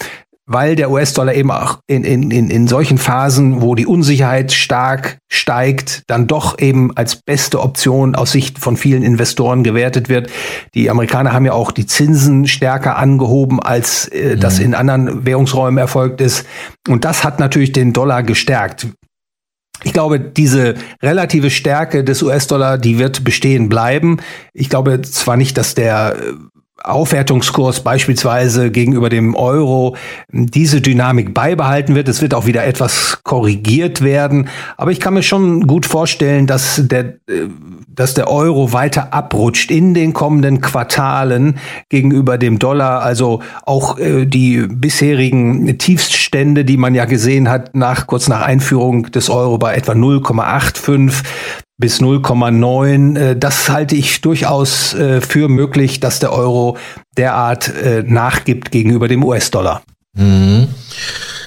weil 0.47 0.77
der 0.77 0.91
US-Dollar 0.91 1.35
eben 1.35 1.51
auch 1.51 1.79
in, 1.87 2.05
in, 2.05 2.31
in, 2.31 2.51
in 2.51 2.69
solchen 2.69 2.99
Phasen, 2.99 3.63
wo 3.63 3.75
die 3.75 3.87
Unsicherheit 3.87 4.53
stark 4.53 5.19
steigt, 5.31 6.03
dann 6.07 6.27
doch 6.27 6.59
eben 6.59 6.95
als 6.97 7.17
beste 7.17 7.61
Option 7.61 8.15
aus 8.15 8.33
Sicht 8.33 8.59
von 8.59 8.77
vielen 8.77 9.03
Investoren 9.03 9.65
gewertet 9.65 10.09
wird. 10.09 10.31
Die 10.75 10.91
Amerikaner 10.91 11.33
haben 11.33 11.47
ja 11.47 11.53
auch 11.53 11.73
die 11.73 11.87
Zinsen 11.87 12.47
stärker 12.47 12.97
angehoben, 12.97 13.61
als 13.61 14.09
äh, 14.09 14.37
mhm. 14.37 14.41
das 14.41 14.59
in 14.59 14.75
anderen 14.75 15.25
Währungsräumen 15.25 15.79
erfolgt 15.79 16.21
ist. 16.21 16.47
Und 16.89 17.05
das 17.05 17.25
hat 17.25 17.41
natürlich 17.41 17.73
den 17.73 17.93
Dollar 17.93 18.23
gestärkt. 18.23 18.89
Ich 19.83 19.93
glaube, 19.93 20.19
diese 20.21 20.75
relative 21.03 21.51
Stärke 21.51 22.05
des 22.05 22.23
US-Dollar, 22.23 22.79
die 22.79 22.99
wird 22.99 23.25
bestehen 23.25 23.69
bleiben. 23.69 24.19
Ich 24.53 24.71
glaube 24.71 25.03
zwar 25.03 25.37
nicht, 25.37 25.59
dass 25.59 25.75
der 25.75 26.17
äh, 26.17 26.33
Aufwertungskurs 26.85 27.81
beispielsweise 27.81 28.70
gegenüber 28.70 29.09
dem 29.09 29.35
Euro 29.35 29.97
diese 30.31 30.83
Dynamik 30.83 31.33
beibehalten 31.33 31.94
wird. 31.94 32.09
Es 32.09 32.20
wird 32.20 32.35
auch 32.35 32.44
wieder 32.44 32.66
etwas 32.66 33.20
korrigiert 33.25 34.03
werden. 34.03 34.49
Aber 34.77 34.90
ich 34.90 35.01
kann 35.01 35.14
mir 35.14 35.23
schon 35.23 35.66
gut 35.66 35.87
vorstellen, 35.87 36.47
dass 36.47 36.83
der, 36.85 37.14
äh, 37.27 37.49
dass 37.88 38.12
der 38.12 38.31
Euro 38.31 38.75
weiter 38.75 39.14
abrutscht 39.14 39.70
in 39.70 39.94
den 39.94 40.12
kommenden 40.12 40.61
Quartalen 40.61 41.57
gegenüber 41.88 42.37
dem 42.37 42.59
Dollar. 42.59 43.01
Also 43.01 43.40
auch 43.64 43.99
äh, 43.99 44.27
die 44.27 44.66
bisherigen 44.68 45.79
Tiefststände, 45.79 46.66
die 46.66 46.77
man 46.77 46.94
ja 46.94 47.07
gesehen 47.07 47.49
hat, 47.49 47.75
nach 47.75 48.07
kurz 48.07 48.29
nach 48.29 48.42
Einführung 48.42 49.11
des 49.11 49.31
Euro 49.31 49.57
bei 49.57 49.75
etwa 49.75 49.92
0,85 49.92 51.23
bis 51.79 52.01
0,9. 52.01 53.19
Äh, 53.19 53.37
das 53.37 53.69
halte 53.69 53.97
ich 53.97 54.21
durchaus 54.21 54.95
äh, 54.95 55.21
für 55.21 55.49
möglich, 55.49 56.01
dass 56.01 56.19
der 56.19 56.33
Euro 56.33 56.77
derart 57.17 57.69
äh, 57.75 58.03
nachgibt 58.03 58.71
gegenüber 58.71 59.09
dem 59.09 59.25
US-Dollar. 59.25 59.83
Mhm. 60.17 60.69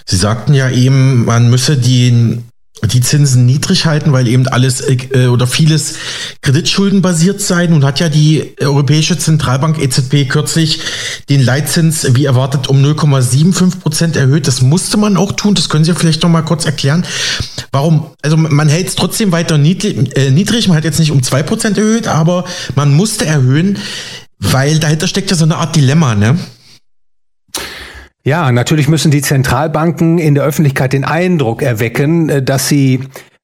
Sie 0.05 0.15
sagten 0.15 0.53
ja 0.53 0.69
eben, 0.69 1.25
man 1.25 1.49
müsse 1.49 1.77
den 1.77 2.45
die 2.87 3.01
Zinsen 3.01 3.45
niedrig 3.45 3.85
halten, 3.85 4.11
weil 4.11 4.27
eben 4.27 4.47
alles 4.47 4.81
äh, 4.81 5.27
oder 5.27 5.47
vieles 5.47 5.95
kreditschuldenbasiert 6.41 7.41
sei. 7.41 7.67
Nun 7.67 7.83
hat 7.85 7.99
ja 7.99 8.09
die 8.09 8.55
Europäische 8.59 9.17
Zentralbank 9.17 9.79
EZB 9.79 10.29
kürzlich 10.29 10.79
den 11.29 11.43
Leitzins 11.43 12.15
wie 12.15 12.25
erwartet 12.25 12.67
um 12.67 12.83
0,75 12.83 13.79
Prozent 13.79 14.15
erhöht. 14.15 14.47
Das 14.47 14.61
musste 14.61 14.97
man 14.97 15.17
auch 15.17 15.31
tun. 15.31 15.55
Das 15.55 15.69
können 15.69 15.85
Sie 15.85 15.93
vielleicht 15.93 16.23
noch 16.23 16.29
mal 16.29 16.43
kurz 16.43 16.65
erklären. 16.65 17.05
Warum? 17.71 18.07
Also 18.21 18.37
man 18.37 18.69
hält 18.69 18.87
es 18.87 18.95
trotzdem 18.95 19.31
weiter 19.31 19.57
niedrig, 19.57 20.15
äh, 20.17 20.31
niedrig. 20.31 20.67
Man 20.67 20.77
hat 20.77 20.83
jetzt 20.83 20.99
nicht 20.99 21.11
um 21.11 21.23
zwei 21.23 21.43
Prozent 21.43 21.77
erhöht, 21.77 22.07
aber 22.07 22.45
man 22.75 22.93
musste 22.93 23.25
erhöhen, 23.25 23.77
weil 24.39 24.79
dahinter 24.79 25.07
steckt 25.07 25.31
ja 25.31 25.37
so 25.37 25.45
eine 25.45 25.57
Art 25.57 25.75
Dilemma, 25.75 26.15
ne? 26.15 26.37
Ja, 28.27 28.51
natürlich 28.51 28.89
müssen 28.89 29.09
die 29.09 29.21
Zentralbanken 29.21 30.17
in 30.17 30.35
der 30.35 30.43
Öffentlichkeit 30.43 30.91
den 30.91 31.05
Eindruck 31.05 31.61
erwecken, 31.61 32.27
äh, 32.27 32.43
dass 32.43 32.67
sie 32.67 32.99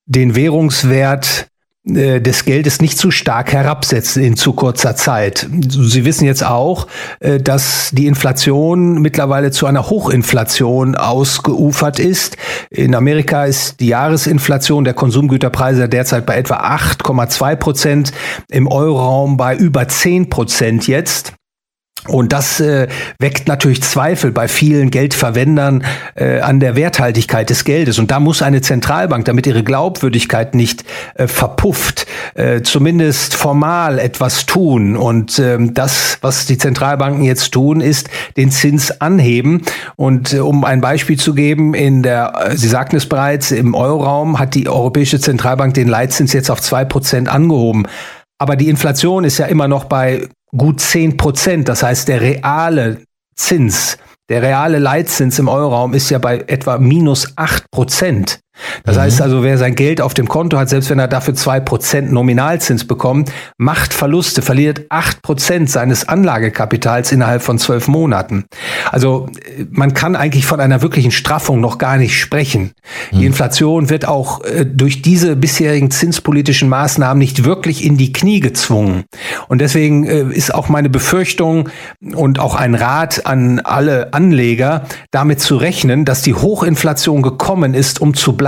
den 0.08 0.36
Währungswert 0.36 1.48
äh, 1.88 2.20
des 2.20 2.44
Geldes 2.44 2.82
nicht 2.82 2.98
zu 2.98 3.10
stark 3.10 3.54
herabsetzen 3.54 4.22
in 4.22 4.36
zu 4.36 4.52
kurzer 4.52 4.98
Zeit. 4.98 5.48
Sie 5.70 6.04
wissen 6.04 6.26
jetzt 6.26 6.44
auch, 6.44 6.88
äh, 7.22 7.40
dass 7.40 7.92
die 7.94 8.08
Inflation 8.08 9.02
mittlerweile 9.02 9.52
zu 9.52 9.68
einer 9.68 9.90
Hochinflation 9.90 10.96
ausgeufert 10.96 12.00
ist. 12.00 12.36
In 12.70 12.94
Amerika 12.94 13.46
ist 13.46 13.80
die 13.80 13.88
Jahresinflation 13.88 14.84
der 14.84 14.96
Konsumgüterpreise 14.96 15.88
derzeit 15.88 16.26
bei 16.26 16.36
etwa 16.36 16.56
8,2 16.58 17.56
Prozent, 17.56 18.12
im 18.50 18.68
Euroraum 18.68 19.38
bei 19.38 19.56
über 19.56 19.88
10 19.88 20.30
Prozent 20.30 20.90
jetzt. 20.90 21.32
Und 22.08 22.34
das 22.34 22.60
äh, 22.60 22.88
weckt 23.20 23.48
natürlich 23.48 23.82
Zweifel 23.82 24.32
bei 24.32 24.50
vielen 24.50 24.92
Geldverwendern 24.92 25.86
äh, 26.16 26.42
an 26.42 26.60
der 26.60 26.76
Werthaltigkeit 26.76 27.50
des 27.50 27.64
Geldes. 27.64 27.98
Und 27.98 28.12
da 28.12 28.20
muss 28.20 28.42
eine 28.42 28.62
Zentralbank, 28.62 29.24
damit 29.24 29.48
ihre 29.48 29.64
Glaubwürdigkeit 29.64 30.54
nicht 30.54 30.84
äh, 31.16 31.28
verpufft, 31.28 32.06
äh, 32.36 32.62
zumindest 32.62 33.36
formal 33.36 34.00
etwas 34.00 34.46
tun. 34.46 34.98
Und 34.98 35.40
ähm, 35.40 35.74
das, 35.74 36.18
was 36.20 36.46
die 36.46 36.58
Zentralbanken 36.58 37.24
jetzt 37.24 37.52
tun, 37.52 37.80
ist 37.80 38.10
den 38.36 38.52
Zins 38.52 39.00
anheben. 39.00 39.62
Und 39.96 40.34
äh, 40.34 40.40
um 40.40 40.66
ein 40.66 40.82
Beispiel 40.82 41.18
zu 41.18 41.34
geben, 41.34 41.74
in 41.74 42.04
der, 42.04 42.34
äh, 42.50 42.58
Sie 42.58 42.68
sagten 42.68 42.98
es 42.98 43.08
bereits, 43.08 43.52
im 43.52 43.76
Euroraum 43.76 44.40
hat 44.40 44.56
die 44.56 44.68
Europäische 44.68 45.22
Zentralbank 45.22 45.74
den 45.74 45.88
Leitzins 45.88 46.34
jetzt 46.34 46.52
auf 46.52 46.62
zwei 46.62 46.84
Prozent 46.84 47.30
angehoben. 47.30 47.88
Aber 48.40 48.58
die 48.58 48.68
Inflation 48.68 49.24
ist 49.24 49.38
ja 49.38 49.46
immer 49.46 49.70
noch 49.70 49.86
bei 49.86 50.28
gut 50.56 50.80
10 50.82 51.18
Prozent. 51.18 51.70
Das 51.70 51.84
heißt, 51.84 52.08
der 52.08 52.22
reale 52.22 53.02
Zins, 53.36 53.98
der 54.30 54.42
reale 54.42 54.80
Leitzins 54.80 55.40
im 55.40 55.48
Euroraum 55.48 55.94
ist 55.94 56.10
ja 56.10 56.20
bei 56.20 56.40
etwa 56.48 56.78
minus 56.78 57.34
8 57.36 57.70
Prozent. 57.72 58.40
Das 58.84 58.98
mhm. 58.98 59.02
heißt 59.02 59.22
also, 59.22 59.44
wer 59.44 59.58
sein 59.58 59.76
Geld 59.76 60.02
auf 60.02 60.14
dem 60.14 60.28
Konto 60.28 60.58
hat, 60.58 60.70
selbst 60.70 60.90
wenn 60.90 61.00
er 61.00 61.08
dafür 61.08 61.34
zwei 61.34 61.60
Prozent 61.60 62.12
Nominalzins 62.12 62.86
bekommt, 62.86 63.32
macht 63.58 63.94
Verluste, 63.94 64.42
verliert 64.42 64.86
acht 64.90 65.22
Prozent 65.22 65.70
seines 65.70 66.08
Anlagekapitals 66.08 67.12
innerhalb 67.12 67.42
von 67.42 67.58
zwölf 67.58 67.88
Monaten. 67.88 68.46
Also 68.92 69.28
man 69.72 69.94
kann 69.94 70.16
eigentlich 70.16 70.46
von 70.46 70.60
einer 70.60 70.82
wirklichen 70.82 71.12
Straffung 71.12 71.62
noch 71.62 71.78
gar 71.78 71.98
nicht 71.98 72.20
sprechen. 72.20 72.74
Mhm. 73.12 73.20
Die 73.20 73.26
Inflation 73.26 73.90
wird 73.90 74.08
auch 74.08 74.44
äh, 74.44 74.66
durch 74.66 75.02
diese 75.02 75.36
bisherigen 75.36 75.90
zinspolitischen 75.90 76.70
Maßnahmen 76.70 77.18
nicht 77.18 77.46
wirklich 77.46 77.84
in 77.84 77.98
die 77.98 78.14
Knie 78.14 78.40
gezwungen. 78.40 79.04
Und 79.48 79.60
deswegen 79.60 80.06
äh, 80.06 80.24
ist 80.24 80.54
auch 80.54 80.70
meine 80.70 80.90
Befürchtung 80.90 81.70
und 82.14 82.40
auch 82.40 82.56
ein 82.56 82.76
Rat 82.76 83.26
an 83.26 83.60
alle 83.60 84.14
Anleger, 84.14 84.84
damit 85.12 85.40
zu 85.42 85.58
rechnen, 85.58 86.06
dass 86.06 86.22
die 86.22 86.36
Hochinflation 86.36 87.22
gekommen 87.22 87.74
ist, 87.74 88.00
um 88.00 88.14
zu 88.14 88.34
bleiben. 88.34 88.43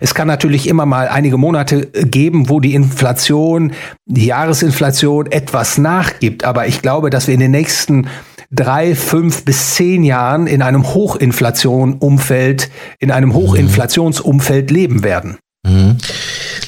Es 0.00 0.14
kann 0.14 0.28
natürlich 0.28 0.68
immer 0.68 0.86
mal 0.86 1.08
einige 1.08 1.38
Monate 1.38 1.86
geben, 1.86 2.48
wo 2.48 2.60
die 2.60 2.74
Inflation, 2.74 3.72
die 4.06 4.26
Jahresinflation 4.26 5.30
etwas 5.30 5.78
nachgibt. 5.78 6.44
Aber 6.44 6.66
ich 6.66 6.82
glaube, 6.82 7.10
dass 7.10 7.26
wir 7.26 7.34
in 7.34 7.40
den 7.40 7.50
nächsten 7.50 8.08
drei, 8.50 8.94
fünf 8.94 9.44
bis 9.44 9.74
zehn 9.74 10.04
Jahren 10.04 10.46
in 10.46 10.62
einem 10.62 10.86
Hochinflation-Umfeld, 10.94 12.70
in 12.98 13.10
einem 13.10 13.34
Hochinflationsumfeld 13.34 14.70
leben 14.70 15.02
werden. 15.02 15.38
Mhm. 15.66 15.96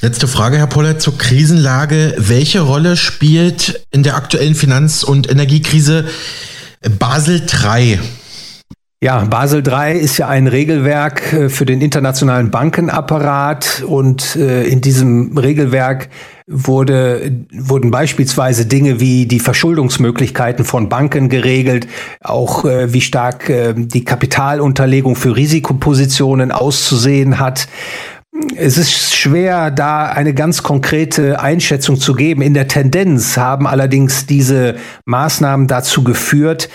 Letzte 0.00 0.28
Frage, 0.28 0.58
Herr 0.58 0.66
Pollert, 0.66 1.02
zur 1.02 1.18
Krisenlage. 1.18 2.14
Welche 2.18 2.60
Rolle 2.60 2.96
spielt 2.96 3.86
in 3.90 4.02
der 4.02 4.16
aktuellen 4.16 4.54
Finanz- 4.54 5.02
und 5.02 5.30
Energiekrise 5.30 6.06
Basel 6.98 7.42
III? 7.42 7.98
Ja, 9.02 9.22
Basel 9.24 9.62
III 9.66 9.98
ist 9.98 10.16
ja 10.16 10.28
ein 10.28 10.46
Regelwerk 10.46 11.32
äh, 11.34 11.48
für 11.50 11.66
den 11.66 11.82
internationalen 11.82 12.50
Bankenapparat 12.50 13.84
und 13.86 14.34
äh, 14.36 14.64
in 14.64 14.80
diesem 14.80 15.36
Regelwerk 15.36 16.08
wurde, 16.46 17.30
wurden 17.52 17.90
beispielsweise 17.90 18.64
Dinge 18.64 19.00
wie 19.00 19.26
die 19.26 19.40
Verschuldungsmöglichkeiten 19.40 20.64
von 20.64 20.88
Banken 20.88 21.28
geregelt, 21.28 21.86
auch 22.22 22.64
äh, 22.64 22.94
wie 22.94 23.02
stark 23.02 23.52
die 23.76 24.04
Kapitalunterlegung 24.04 25.16
für 25.16 25.36
Risikopositionen 25.36 26.50
auszusehen 26.50 27.38
hat. 27.38 27.68
Es 28.56 28.78
ist 28.78 29.14
schwer, 29.14 29.70
da 29.70 30.06
eine 30.06 30.34
ganz 30.34 30.64
konkrete 30.64 31.40
Einschätzung 31.40 31.96
zu 32.00 32.14
geben. 32.14 32.42
In 32.42 32.52
der 32.52 32.66
Tendenz 32.66 33.36
haben 33.36 33.66
allerdings 33.66 34.26
diese 34.26 34.74
Maßnahmen 35.04 35.68
dazu 35.68 36.02
geführt, 36.02 36.68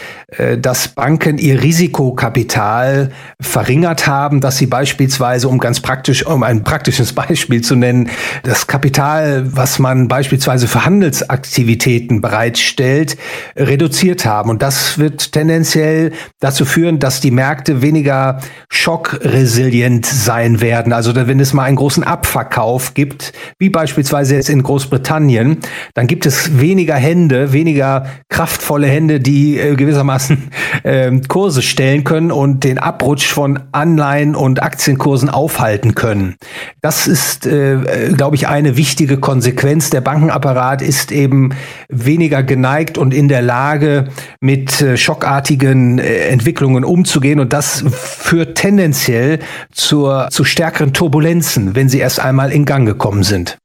dass 0.58 0.90
Banken 0.90 1.38
ihr 1.38 1.62
Risikokapital 1.62 3.12
verringert 3.42 4.08
haben, 4.08 4.42
dass 4.42 4.58
sie 4.58 4.68
beispielsweise, 4.68 5.48
um 5.48 5.58
ganz 5.58 5.80
praktisch, 5.80 6.26
um 6.26 6.44
ein 6.44 6.64
praktisches 6.64 7.14
Beispiel 7.20 7.62
zu 7.62 7.76
nennen, 7.76 8.10
das 8.44 8.68
Kapital, 8.68 9.56
was 9.56 9.80
man 9.80 10.08
beispielsweise 10.08 10.68
für 10.68 10.86
Handelsaktivitäten 10.86 12.22
bereitstellt, 12.22 13.18
reduziert 13.56 14.26
haben. 14.26 14.50
Und 14.50 14.62
das 14.62 14.98
wird 14.98 15.32
tendenziell 15.32 16.12
dazu 16.40 16.66
führen, 16.66 17.00
dass 17.00 17.22
die 17.22 17.32
Märkte 17.32 17.82
weniger 17.82 18.40
schockresilient 18.70 20.06
sein 20.06 20.62
werden. 20.62 20.94
Also 20.94 21.16
wenn 21.16 21.40
es 21.40 21.54
mal 21.54 21.64
einen 21.64 21.76
großen 21.76 22.04
Abverkauf 22.04 22.94
gibt, 22.94 23.34
wie 23.58 23.70
beispielsweise 23.70 24.36
jetzt 24.36 24.50
in 24.50 24.64
Großbritannien, 24.64 25.58
dann 25.94 26.08
gibt 26.08 26.26
es 26.26 26.60
weniger 26.60 26.96
Hände, 26.96 27.52
weniger 27.54 28.08
kraftvolle 28.30 28.88
Hände, 28.88 29.20
die 29.20 29.58
äh, 29.58 29.76
gewissermaßen 30.20 30.50
äh, 30.84 31.20
Kurse 31.28 31.62
stellen 31.62 32.04
können 32.04 32.32
und 32.32 32.64
den 32.64 32.78
Abrutsch 32.78 33.28
von 33.28 33.60
Anleihen 33.72 34.36
und 34.36 34.62
Aktienkursen 34.62 35.30
aufhalten 35.30 35.96
können. 35.96 36.36
Das 36.82 37.08
ist, 37.08 37.46
äh, 37.46 38.12
glaube 38.16 38.36
ich, 38.36 38.48
eine 38.48 38.78
wichtige 38.78 39.18
Konsequenz. 39.18 39.90
Der 39.90 40.02
Bankenapparat 40.02 40.82
ist 40.82 41.12
eben 41.12 41.52
weniger 41.88 42.44
geneigt 42.44 42.98
und 42.98 43.14
in 43.14 43.28
der 43.28 43.42
Lage, 43.42 44.10
mit 44.40 44.82
äh, 44.82 44.98
schockartigen 44.98 46.00
äh, 46.00 46.28
Entwicklungen 46.28 46.84
umzugehen. 46.84 47.40
Und 47.40 47.54
das 47.54 47.84
führt 47.90 48.58
tendenziell 48.58 49.40
zur, 49.72 50.28
zu 50.30 50.44
stärkeren 50.44 50.94
Turbulenzen 50.94 51.76
wenn 51.76 51.90
sie 51.90 52.00
erst 52.00 52.20
einmal 52.20 52.52
in 52.52 52.66
Gang 52.66 52.86
gekommen 52.86 53.24
sind. 53.24 53.58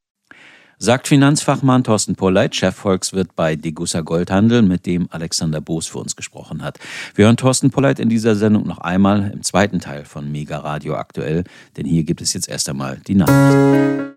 Sagt 0.85 1.09
Finanzfachmann 1.09 1.83
Thorsten 1.83 2.15
Polleit, 2.15 2.55
Chefvolkswirt 2.55 3.35
bei 3.35 3.57
Degussa 3.57 4.03
Goldhandel, 4.03 4.61
mit 4.61 4.85
dem 4.85 5.09
Alexander 5.11 5.63
Boos 5.63 5.87
für 5.87 5.97
uns 5.99 6.15
gesprochen 6.15 6.63
hat. 6.63 6.79
Wir 7.15 7.25
hören 7.25 7.39
Thorsten 7.39 7.71
Polleit 7.71 7.99
in 7.99 8.11
dieser 8.11 8.37
Sendung 8.37 8.67
noch 8.67 8.77
einmal 8.77 9.31
im 9.33 9.43
zweiten 9.43 9.81
Teil 9.81 10.05
von 10.05 10.31
Mega 10.31 10.59
Radio 10.59 10.97
aktuell, 10.97 11.45
denn 11.79 11.87
hier 11.87 12.05
gibt 12.05 12.21
es 12.21 12.35
jetzt 12.35 12.51
erst 12.51 12.69
einmal 12.69 13.01
die 13.07 13.15
Nachrichten. 13.15 14.13